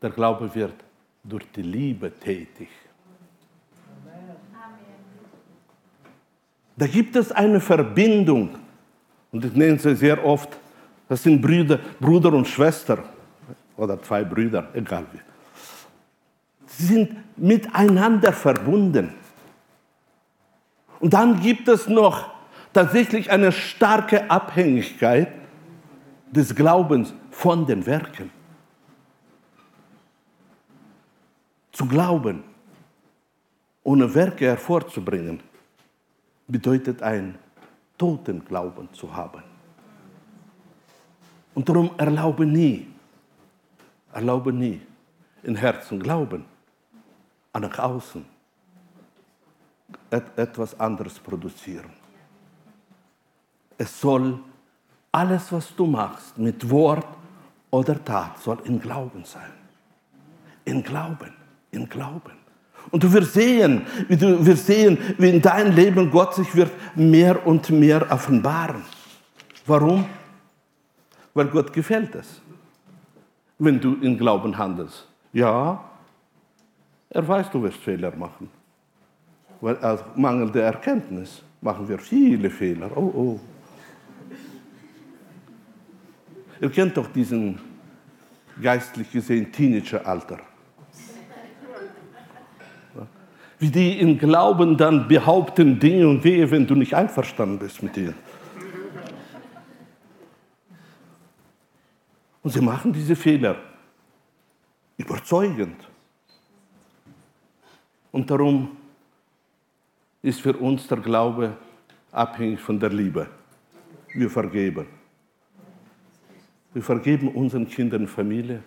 der 0.00 0.10
Glaube 0.10 0.54
wird 0.54 0.74
durch 1.22 1.50
die 1.52 1.62
Liebe 1.62 2.12
tätig. 2.12 2.68
Da 6.76 6.86
gibt 6.86 7.14
es 7.16 7.30
eine 7.30 7.60
Verbindung, 7.60 8.58
und 9.30 9.44
ich 9.44 9.54
nenne 9.54 9.78
sie 9.78 9.94
sehr 9.94 10.24
oft, 10.24 10.56
das 11.08 11.22
sind 11.22 11.40
Brüder, 11.40 11.78
Bruder 12.00 12.32
und 12.32 12.48
Schwester 12.48 13.04
oder 13.76 14.02
zwei 14.02 14.24
Brüder, 14.24 14.68
egal 14.74 15.06
wie. 15.12 15.20
Sie 16.66 16.86
sind 16.86 17.38
miteinander 17.38 18.32
verbunden. 18.32 19.12
Und 21.00 21.12
dann 21.14 21.40
gibt 21.40 21.68
es 21.68 21.88
noch 21.88 22.30
tatsächlich 22.72 23.30
eine 23.30 23.52
starke 23.52 24.30
Abhängigkeit 24.30 25.28
des 26.30 26.54
Glaubens 26.54 27.14
von 27.30 27.66
den 27.66 27.86
Werken. 27.86 28.30
Zu 31.72 31.86
glauben, 31.86 32.44
ohne 33.82 34.14
Werke 34.14 34.46
hervorzubringen, 34.46 35.40
bedeutet 36.46 37.02
ein 37.02 37.36
toten 37.98 38.44
Glauben 38.44 38.88
zu 38.92 39.14
haben. 39.14 39.42
Und 41.54 41.68
darum 41.68 41.90
erlaube 41.96 42.44
nie, 42.44 42.88
erlaube 44.12 44.52
nie 44.52 44.80
in 45.42 45.54
Herzen 45.54 46.00
glauben, 46.00 46.44
an 47.52 47.62
nach 47.62 47.78
außen 47.78 48.33
etwas 50.10 50.78
anderes 50.78 51.18
produzieren. 51.18 51.90
Es 53.76 54.00
soll 54.00 54.38
alles, 55.10 55.52
was 55.52 55.74
du 55.74 55.86
machst, 55.86 56.38
mit 56.38 56.68
Wort 56.70 57.06
oder 57.70 58.02
Tat, 58.04 58.38
soll 58.38 58.58
in 58.64 58.80
Glauben 58.80 59.24
sein. 59.24 59.52
In 60.64 60.82
Glauben, 60.82 61.32
in 61.70 61.88
Glauben. 61.88 62.32
Und 62.90 63.02
du 63.02 63.12
wirst 63.12 63.32
sehen, 63.32 63.86
wie 64.08 64.16
du 64.16 64.44
wirst 64.44 64.66
sehen, 64.66 64.98
wie 65.18 65.30
in 65.30 65.40
deinem 65.40 65.74
Leben 65.74 66.10
Gott 66.10 66.34
sich 66.34 66.54
wird 66.54 66.70
mehr 66.94 67.46
und 67.46 67.70
mehr 67.70 68.10
offenbaren. 68.10 68.82
Warum? 69.66 70.04
Weil 71.32 71.46
Gott 71.46 71.72
gefällt 71.72 72.14
es, 72.14 72.40
wenn 73.58 73.80
du 73.80 73.94
in 73.94 74.16
Glauben 74.16 74.56
handelst. 74.56 75.08
Ja, 75.32 75.82
er 77.10 77.26
weiß, 77.26 77.50
du 77.50 77.62
wirst 77.62 77.78
Fehler 77.78 78.14
machen. 78.14 78.50
Weil 79.64 79.78
aus 79.78 80.00
mangelnder 80.14 80.60
Erkenntnis 80.60 81.42
machen 81.62 81.88
wir 81.88 81.98
viele 81.98 82.50
Fehler. 82.50 82.94
Oh, 82.94 83.00
oh. 83.00 83.40
Ihr 86.60 86.70
kennt 86.70 86.94
doch 86.98 87.06
diesen 87.06 87.58
geistlich 88.60 89.10
gesehen 89.10 89.50
Teenageralter. 89.50 90.40
Wie 93.58 93.70
die 93.70 94.00
im 94.00 94.18
Glauben 94.18 94.76
dann 94.76 95.08
behaupten 95.08 95.78
Dinge 95.78 96.08
und 96.08 96.22
wehe, 96.22 96.50
wenn 96.50 96.66
du 96.66 96.74
nicht 96.74 96.92
einverstanden 96.92 97.58
bist 97.58 97.82
mit 97.82 97.96
ihnen. 97.96 98.14
Und 102.42 102.50
sie 102.50 102.60
machen 102.60 102.92
diese 102.92 103.16
Fehler 103.16 103.56
überzeugend. 104.98 105.88
Und 108.12 108.30
darum 108.30 108.83
ist 110.24 110.40
für 110.40 110.56
uns 110.56 110.86
der 110.88 110.98
Glaube 110.98 111.54
abhängig 112.10 112.58
von 112.58 112.80
der 112.80 112.88
Liebe. 112.88 113.26
Wir 114.14 114.30
vergeben. 114.30 114.86
Wir 116.72 116.82
vergeben 116.82 117.28
unseren 117.28 117.68
Kindern 117.68 118.08
Familie. 118.08 118.62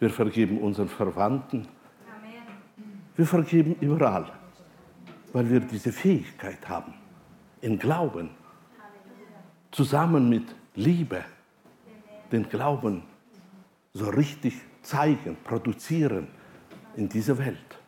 Wir 0.00 0.08
vergeben 0.08 0.58
unseren 0.58 0.88
Verwandten. 0.88 1.68
Wir 3.16 3.26
vergeben 3.26 3.76
überall, 3.82 4.32
weil 5.34 5.50
wir 5.50 5.60
diese 5.60 5.92
Fähigkeit 5.92 6.66
haben, 6.66 6.94
in 7.60 7.78
Glauben, 7.78 8.30
zusammen 9.72 10.30
mit 10.30 10.54
Liebe, 10.74 11.22
den 12.32 12.48
Glauben 12.48 13.02
so 13.92 14.08
richtig 14.08 14.54
zeigen, 14.80 15.36
produzieren 15.44 16.28
in 16.96 17.10
dieser 17.10 17.36
Welt. 17.36 17.78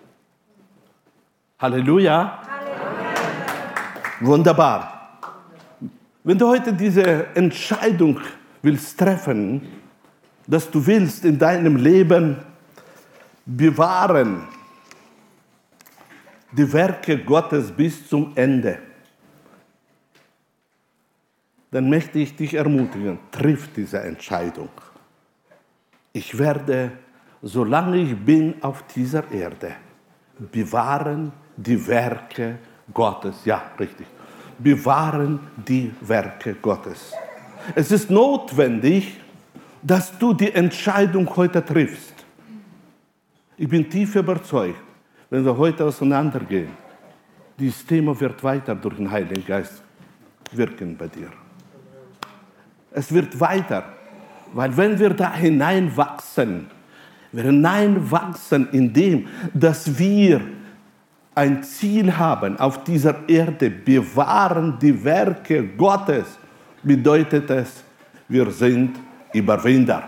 Halleluja. 1.58 2.55
Wunderbar. 4.20 5.18
Wenn 6.24 6.38
du 6.38 6.48
heute 6.48 6.72
diese 6.72 7.26
Entscheidung 7.34 8.18
willst 8.62 8.98
treffen, 8.98 9.68
dass 10.46 10.70
du 10.70 10.84
willst 10.84 11.24
in 11.24 11.38
deinem 11.38 11.76
Leben 11.76 12.38
bewahren, 13.44 14.48
die 16.50 16.72
Werke 16.72 17.18
Gottes 17.18 17.70
bis 17.70 18.08
zum 18.08 18.32
Ende, 18.34 18.78
dann 21.70 21.90
möchte 21.90 22.18
ich 22.18 22.34
dich 22.34 22.54
ermutigen, 22.54 23.18
triff 23.30 23.68
diese 23.74 24.00
Entscheidung. 24.00 24.70
Ich 26.14 26.38
werde, 26.38 26.92
solange 27.42 27.98
ich 27.98 28.16
bin 28.16 28.62
auf 28.62 28.82
dieser 28.94 29.30
Erde, 29.30 29.72
bewahren 30.38 31.32
die 31.56 31.86
Werke 31.86 32.52
Gottes. 32.52 32.75
Ja, 33.44 33.62
richtig. 33.78 34.06
Bewahren 34.58 35.40
die 35.56 35.92
Werke 36.00 36.54
Gottes. 36.54 37.12
Es 37.74 37.90
ist 37.90 38.10
notwendig, 38.10 39.20
dass 39.82 40.16
du 40.18 40.32
die 40.32 40.52
Entscheidung 40.52 41.28
heute 41.36 41.64
triffst. 41.64 42.14
Ich 43.56 43.68
bin 43.68 43.88
tief 43.88 44.14
überzeugt, 44.16 44.80
wenn 45.30 45.44
wir 45.44 45.56
heute 45.56 45.84
auseinandergehen, 45.84 46.70
dieses 47.58 47.84
Thema 47.86 48.18
wird 48.18 48.42
weiter 48.44 48.74
durch 48.74 48.96
den 48.96 49.10
Heiligen 49.10 49.44
Geist 49.44 49.82
wirken 50.52 50.96
bei 50.96 51.08
dir. 51.08 51.28
Es 52.92 53.12
wird 53.12 53.38
weiter, 53.40 53.84
weil 54.52 54.76
wenn 54.76 54.98
wir 54.98 55.10
da 55.10 55.32
hineinwachsen, 55.34 56.66
wir 57.32 57.44
hineinwachsen 57.44 58.68
in 58.70 58.92
dem, 58.92 59.26
dass 59.52 59.98
wir 59.98 60.40
ein 61.36 61.62
Ziel 61.62 62.16
haben 62.16 62.58
auf 62.58 62.82
dieser 62.82 63.28
Erde, 63.28 63.68
bewahren 63.68 64.78
die 64.80 65.04
Werke 65.04 65.62
Gottes, 65.76 66.38
bedeutet 66.82 67.50
es, 67.50 67.84
wir 68.26 68.50
sind 68.50 68.98
Überwinder. 69.34 70.04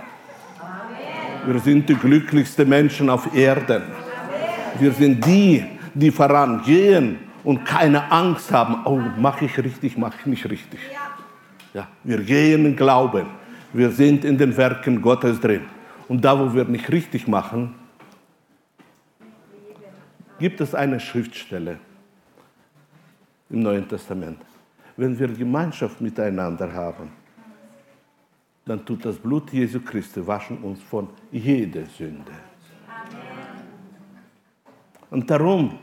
Wir 1.47 1.61
sind 1.61 1.89
die 1.89 1.95
glücklichsten 1.95 2.66
Menschen 2.66 3.11
auf 3.11 3.35
Erden. 3.35 3.83
Wir 4.79 4.91
sind 4.93 5.24
die, 5.24 5.64
die 5.93 6.11
vorangehen 6.11 7.18
und 7.45 7.64
keine 7.64 8.11
Angst 8.11 8.51
haben, 8.51 8.79
oh, 8.87 8.99
mache 9.18 9.45
ich 9.45 9.59
richtig, 9.59 9.99
mache 9.99 10.14
ich 10.20 10.26
nicht 10.26 10.51
richtig. 10.51 10.81
Ja, 11.74 11.89
wir 12.05 12.18
gehen 12.22 12.64
in 12.64 12.74
Glauben. 12.74 13.26
Wir 13.74 13.91
sind 13.91 14.24
in 14.24 14.39
den 14.39 14.57
Werken 14.57 15.03
Gottes 15.03 15.39
drin. 15.39 15.66
Und 16.09 16.24
da, 16.24 16.39
wo 16.39 16.55
wir 16.55 16.64
nicht 16.64 16.91
richtig 16.91 17.29
machen, 17.29 17.74
gibt 20.39 20.61
es 20.61 20.74
eine 20.74 21.01
Schriftstelle 21.01 21.78
im 23.51 23.61
Neuen 23.61 23.89
Testament. 23.89 24.39
Wenn 24.97 25.18
wir 25.18 25.28
Gemeinschaft 25.28 26.01
miteinander 26.01 26.72
haben, 26.72 27.11
dann 28.64 28.84
tut 28.84 29.05
das 29.05 29.16
Blut 29.16 29.53
Jesu 29.53 29.80
Christi 29.80 30.26
waschen 30.26 30.59
uns 30.59 30.82
von 30.82 31.09
jeder 31.30 31.86
Sünde. 31.86 32.32
Und 35.11 35.30
darum 35.30 35.78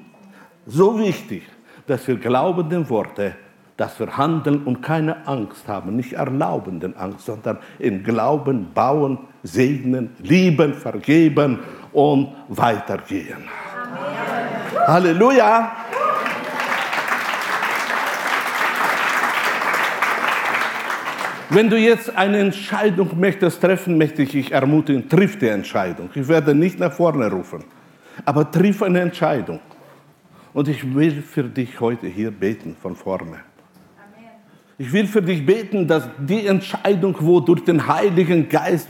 so 0.68 1.00
wichtig, 1.00 1.44
dass 1.88 2.08
wir 2.08 2.18
glaubende 2.18 2.88
Worte 2.90 3.36
dass 3.78 4.00
wir 4.00 4.16
handeln 4.18 4.64
und 4.64 4.82
keine 4.82 5.28
Angst 5.28 5.68
haben, 5.68 5.96
nicht 5.96 6.14
erlauben 6.14 6.80
den 6.80 6.96
Angst, 6.96 7.26
sondern 7.26 7.58
in 7.80 8.04
Glauben 8.04 8.74
bauen, 8.74 9.20
segnen, 9.44 10.16
lieben, 10.20 10.74
vergeben 10.74 11.60
und 11.92 12.34
weitergehen. 12.48 13.44
Amen. 13.44 14.35
Halleluja! 14.86 15.72
Wenn 21.50 21.70
du 21.70 21.78
jetzt 21.78 22.16
eine 22.16 22.40
Entscheidung 22.40 23.20
möchtest 23.20 23.62
treffen, 23.62 23.98
möchte 23.98 24.24
ich 24.24 24.32
dich 24.32 24.52
ermutigen, 24.52 25.08
triff 25.08 25.40
die 25.40 25.48
Entscheidung. 25.48 26.10
Ich 26.14 26.28
werde 26.28 26.54
nicht 26.54 26.80
nach 26.80 26.92
vorne 26.92 27.32
rufen, 27.32 27.64
aber 28.26 28.50
triff 28.52 28.84
eine 28.84 29.00
Entscheidung. 29.00 29.60
Und 30.54 30.68
ich 30.68 30.96
will 30.96 31.22
für 31.22 31.44
dich 31.44 31.80
heute 31.80 32.08
hier 32.08 32.32
beten 32.32 32.76
von 32.80 32.96
vorne. 32.96 33.40
Ich 34.78 34.92
will 34.92 35.08
für 35.08 35.22
dich 35.22 35.46
beten, 35.46 35.88
dass 35.88 36.10
die 36.18 36.48
Entscheidung, 36.48 37.16
wo 37.20 37.40
durch 37.40 37.64
den 37.64 37.88
Heiligen 37.88 38.50
Geist 38.50 38.90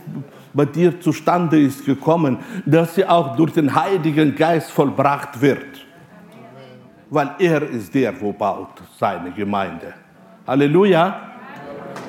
bei 0.51 0.65
dir 0.65 0.99
zustande 0.99 1.59
ist 1.59 1.85
gekommen, 1.85 2.39
dass 2.65 2.95
sie 2.95 3.05
auch 3.05 3.35
durch 3.35 3.53
den 3.53 3.73
Heiligen 3.75 4.35
Geist 4.35 4.71
vollbracht 4.71 5.39
wird. 5.39 5.85
Weil 7.09 7.31
er 7.37 7.61
ist 7.69 7.93
der, 7.93 8.19
wo 8.19 8.33
baut 8.33 8.81
seine 8.97 9.31
Gemeinde. 9.31 9.93
Halleluja. 10.47 11.34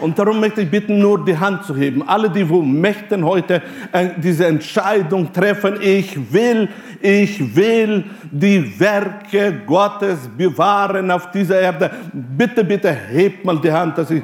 Und 0.01 0.19
darum 0.19 0.41
möchte 0.41 0.63
ich 0.63 0.71
bitten, 0.71 0.99
nur 0.99 1.25
die 1.25 1.37
Hand 1.37 1.65
zu 1.65 1.75
heben. 1.75 2.07
Alle, 2.07 2.29
die 2.29 2.49
wo 2.49 2.61
möchten 2.61 3.25
heute 3.25 3.63
äh, 3.93 4.09
diese 4.17 4.47
Entscheidung 4.47 5.33
treffen, 5.33 5.79
ich 5.81 6.33
will, 6.33 6.69
ich 7.01 7.57
will 7.57 8.05
die 8.31 8.79
Werke 8.79 9.55
Gottes 9.67 10.29
bewahren 10.37 11.11
auf 11.11 11.31
dieser 11.31 11.61
Erde. 11.61 11.91
Bitte, 12.13 12.65
bitte, 12.65 12.91
hebt 12.93 13.45
mal 13.45 13.59
die 13.59 13.73
Hand, 13.73 13.97
dass 13.99 14.11
ich, 14.11 14.23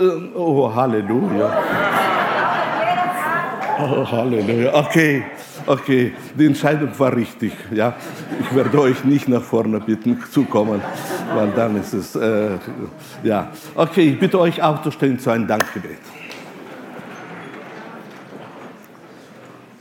äh, 0.00 0.04
oh, 0.34 0.72
Halleluja. 0.74 1.50
Oh, 3.78 4.10
Halleluja. 4.10 4.74
Okay. 4.74 5.24
Okay, 5.66 6.12
die 6.38 6.46
Entscheidung 6.46 6.90
war 6.98 7.14
richtig. 7.16 7.52
Ja? 7.70 7.94
Ich 8.40 8.54
werde 8.54 8.80
euch 8.80 9.02
nicht 9.04 9.28
nach 9.28 9.42
vorne 9.42 9.80
bitten 9.80 10.22
zu 10.30 10.44
kommen, 10.44 10.82
weil 11.34 11.50
dann 11.52 11.80
ist 11.80 11.94
es, 11.94 12.14
äh, 12.14 12.58
ja. 13.22 13.50
Okay, 13.74 14.10
ich 14.10 14.18
bitte 14.18 14.38
euch 14.38 14.62
aufzustehen 14.62 15.18
zu 15.18 15.30
einem 15.30 15.46
Dankgebet. 15.46 15.98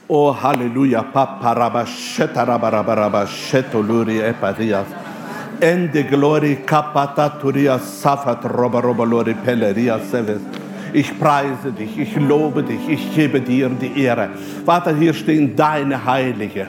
Oh, 0.08 0.36
Halleluja, 0.42 1.02
Papa, 1.04 1.52
Rabba, 1.54 1.86
Sheta, 1.86 2.44
Rabba, 2.44 2.70
Rabba, 2.70 2.94
Rabba, 2.94 3.28
Sheto, 3.28 3.82
Luri, 3.82 4.22
Epadias. 4.22 4.86
Ende 5.60 6.04
Glory, 6.04 6.58
Kapata, 6.66 7.30
Turia, 7.30 7.80
Safat, 7.80 8.44
Roba, 8.46 8.80
Roba, 8.80 9.04
Lori, 9.04 9.34
Pelleria, 9.34 10.00
Seves. 10.00 10.63
Ich 10.94 11.20
preise 11.20 11.72
dich, 11.72 11.98
ich 11.98 12.16
lobe 12.16 12.62
dich, 12.62 12.88
ich 12.88 13.16
gebe 13.16 13.42
dir 13.42 13.70
die 13.70 14.04
Ehre. 14.04 14.30
Vater, 14.64 14.96
hier 14.96 15.14
stehen 15.14 15.56
deine 15.56 16.06
Heilige. 16.06 16.68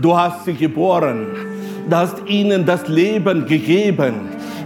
Du 0.00 0.16
hast 0.16 0.46
sie 0.46 0.54
geboren. 0.54 1.26
Du 1.88 1.94
hast 1.94 2.26
ihnen 2.26 2.64
das 2.64 2.88
Leben 2.88 3.44
gegeben. 3.44 4.14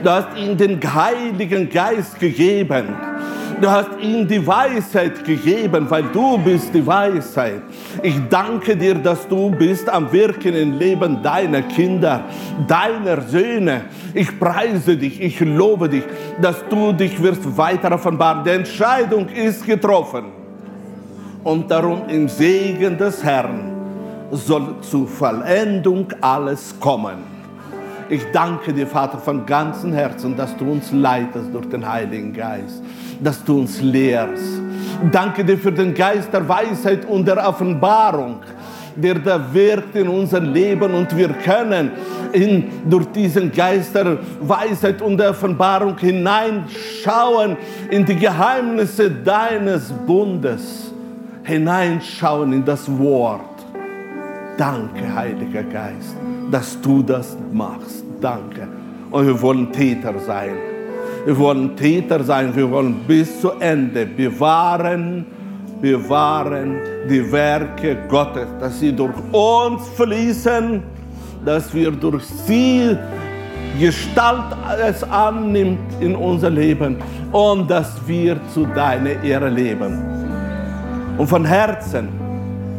Du 0.02 0.10
hast 0.10 0.28
ihnen 0.36 0.56
den 0.56 0.80
Heiligen 0.94 1.68
Geist 1.68 2.20
gegeben. 2.20 2.84
Du 3.60 3.70
hast 3.70 3.90
ihnen 4.00 4.26
die 4.26 4.44
Weisheit 4.46 5.24
gegeben, 5.24 5.86
weil 5.88 6.04
du 6.12 6.38
bist 6.38 6.74
die 6.74 6.86
Weisheit. 6.86 7.62
Ich 8.02 8.16
danke 8.28 8.76
dir, 8.76 8.94
dass 8.94 9.26
du 9.28 9.50
bist 9.50 9.88
am 9.88 10.10
Wirken 10.12 10.54
im 10.54 10.78
Leben 10.78 11.22
deiner 11.22 11.62
Kinder, 11.62 12.24
deiner 12.66 13.22
Söhne. 13.22 13.82
Ich 14.12 14.38
preise 14.38 14.96
dich, 14.96 15.20
ich 15.20 15.40
lobe 15.40 15.88
dich, 15.88 16.04
dass 16.40 16.56
du 16.68 16.92
dich 16.92 17.22
wirst 17.22 17.56
weiter 17.56 17.92
offenbaren. 17.92 18.44
Die 18.44 18.50
Entscheidung 18.50 19.28
ist 19.28 19.64
getroffen. 19.64 20.24
Und 21.42 21.70
darum 21.70 22.08
im 22.08 22.28
Segen 22.28 22.96
des 22.96 23.22
Herrn 23.22 23.72
soll 24.30 24.76
zur 24.80 25.06
Vollendung 25.06 26.06
alles 26.20 26.74
kommen. 26.80 27.33
Ich 28.08 28.22
danke 28.32 28.72
dir, 28.72 28.86
Vater, 28.86 29.18
von 29.18 29.46
ganzem 29.46 29.92
Herzen, 29.92 30.36
dass 30.36 30.54
du 30.56 30.70
uns 30.70 30.92
leitest 30.92 31.54
durch 31.54 31.68
den 31.68 31.88
Heiligen 31.88 32.32
Geist, 32.34 32.82
dass 33.22 33.42
du 33.42 33.60
uns 33.60 33.80
lehrst. 33.80 34.60
Danke 35.10 35.44
dir 35.44 35.56
für 35.56 35.72
den 35.72 35.94
Geist 35.94 36.32
der 36.32 36.46
Weisheit 36.46 37.06
und 37.06 37.26
der 37.26 37.48
Offenbarung, 37.48 38.40
der 38.94 39.14
da 39.14 39.40
wirkt 39.52 39.96
in 39.96 40.08
unser 40.08 40.40
Leben 40.40 40.92
und 40.92 41.16
wir 41.16 41.28
können 41.28 41.92
in, 42.32 42.70
durch 42.88 43.06
diesen 43.06 43.50
Geist 43.50 43.94
der 43.94 44.18
Weisheit 44.40 45.00
und 45.00 45.16
der 45.16 45.30
Offenbarung 45.30 45.96
hineinschauen 45.98 47.56
in 47.90 48.04
die 48.04 48.16
Geheimnisse 48.16 49.10
deines 49.10 49.90
Bundes, 50.06 50.92
hineinschauen 51.42 52.52
in 52.52 52.64
das 52.64 52.86
Wort. 52.98 53.40
Danke, 54.58 55.12
Heiliger 55.14 55.62
Geist 55.62 56.16
dass 56.54 56.80
du 56.80 57.02
das 57.02 57.36
machst. 57.52 58.04
Danke. 58.20 58.68
Und 59.10 59.26
wir 59.26 59.42
wollen 59.42 59.72
Täter 59.72 60.14
sein. 60.20 60.54
Wir 61.24 61.36
wollen 61.36 61.74
Täter 61.74 62.22
sein. 62.22 62.54
Wir 62.54 62.70
wollen 62.70 62.94
bis 63.08 63.40
zu 63.40 63.50
Ende 63.58 64.06
bewahren, 64.06 65.26
bewahren 65.82 66.76
die 67.10 67.32
Werke 67.32 67.96
Gottes, 68.08 68.46
dass 68.60 68.78
sie 68.78 68.92
durch 68.92 69.16
uns 69.32 69.88
fließen, 69.96 70.80
dass 71.44 71.74
wir 71.74 71.90
durch 71.90 72.24
sie 72.24 72.96
Gestalt 73.80 74.56
es 74.80 75.02
annimmt 75.02 76.00
in 76.00 76.14
unser 76.14 76.50
Leben 76.50 76.98
und 77.32 77.68
dass 77.68 77.96
wir 78.06 78.38
zu 78.52 78.64
deiner 78.64 79.20
Ehre 79.24 79.48
leben. 79.48 80.00
Und 81.18 81.26
von 81.26 81.44
Herzen 81.44 82.10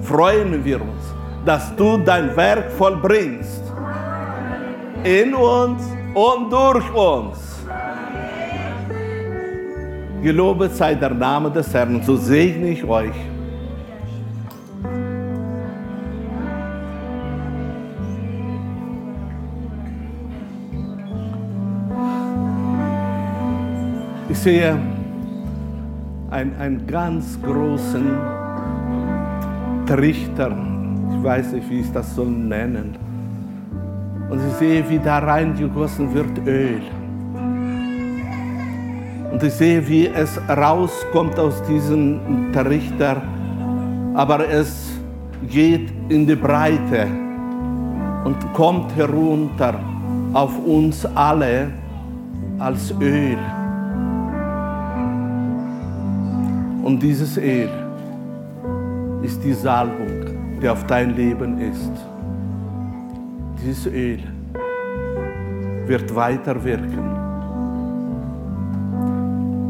freuen 0.01 0.63
wir 0.63 0.79
uns, 0.79 1.13
dass 1.45 1.75
du 1.75 1.97
dein 1.97 2.33
Werk 2.37 2.71
vollbringst. 2.71 3.64
In 5.05 5.33
uns 5.35 5.83
und 6.13 6.51
durch 6.51 6.93
uns. 6.93 7.37
Gelobet 10.21 10.75
sei 10.75 10.95
der 10.95 11.11
Name 11.11 11.51
des 11.51 11.71
Herrn, 11.73 12.01
so 12.01 12.15
segne 12.15 12.69
ich 12.69 12.83
euch. 12.83 13.13
Ich 24.27 24.37
sehe 24.39 24.77
einen, 26.31 26.55
einen 26.57 26.87
ganz 26.87 27.39
großen 27.41 28.17
Trichter 29.85 30.75
weiß 31.25 31.53
nicht, 31.53 31.69
wie 31.69 31.79
ich 31.79 31.91
das 31.91 32.15
soll 32.15 32.27
nennen. 32.27 32.95
Ich 32.99 33.04
sehe, 34.59 34.87
wie 34.89 34.99
da 34.99 35.19
reingegossen 35.19 36.13
wird 36.13 36.45
Öl. 36.45 36.81
Und 39.31 39.43
ich 39.43 39.53
sehe, 39.53 39.87
wie 39.87 40.07
es 40.07 40.39
rauskommt 40.49 41.37
aus 41.39 41.61
diesem 41.63 42.51
Trichter, 42.53 43.21
aber 44.13 44.47
es 44.49 44.91
geht 45.49 45.91
in 46.09 46.25
die 46.25 46.35
Breite 46.35 47.07
und 48.23 48.53
kommt 48.53 48.95
herunter 48.95 49.75
auf 50.33 50.57
uns 50.65 51.05
alle 51.15 51.71
als 52.59 52.93
Öl. 53.01 53.37
Und 56.83 57.01
dieses 57.01 57.37
Öl 57.37 57.69
ist 59.23 59.43
die 59.43 59.53
Salbung 59.53 60.15
der 60.61 60.73
auf 60.73 60.85
dein 60.87 61.15
Leben 61.15 61.59
ist. 61.59 61.91
Dieses 63.61 63.85
Öl 63.87 64.19
wird 65.87 66.13
weiter 66.15 66.63
wirken. 66.63 67.09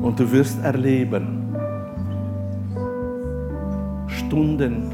Und 0.01 0.19
du 0.19 0.31
wirst 0.31 0.63
erleben 0.63 1.45
Stunden, 4.07 4.91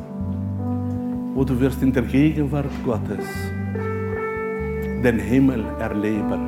wo 1.33 1.43
du 1.43 1.59
wirst 1.59 1.81
in 1.81 1.91
der 1.91 2.03
Gegenwart 2.03 2.71
Gottes 2.83 3.25
den 5.03 5.19
Himmel 5.19 5.63
erleben. 5.79 6.41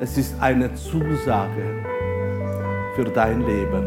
Es 0.00 0.16
ist 0.16 0.40
eine 0.40 0.74
Zusage 0.74 1.84
für 2.94 3.04
dein 3.04 3.40
Leben. 3.42 3.84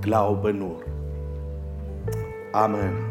Glaube 0.00 0.52
nur. 0.52 0.82
Amen. 2.52 3.05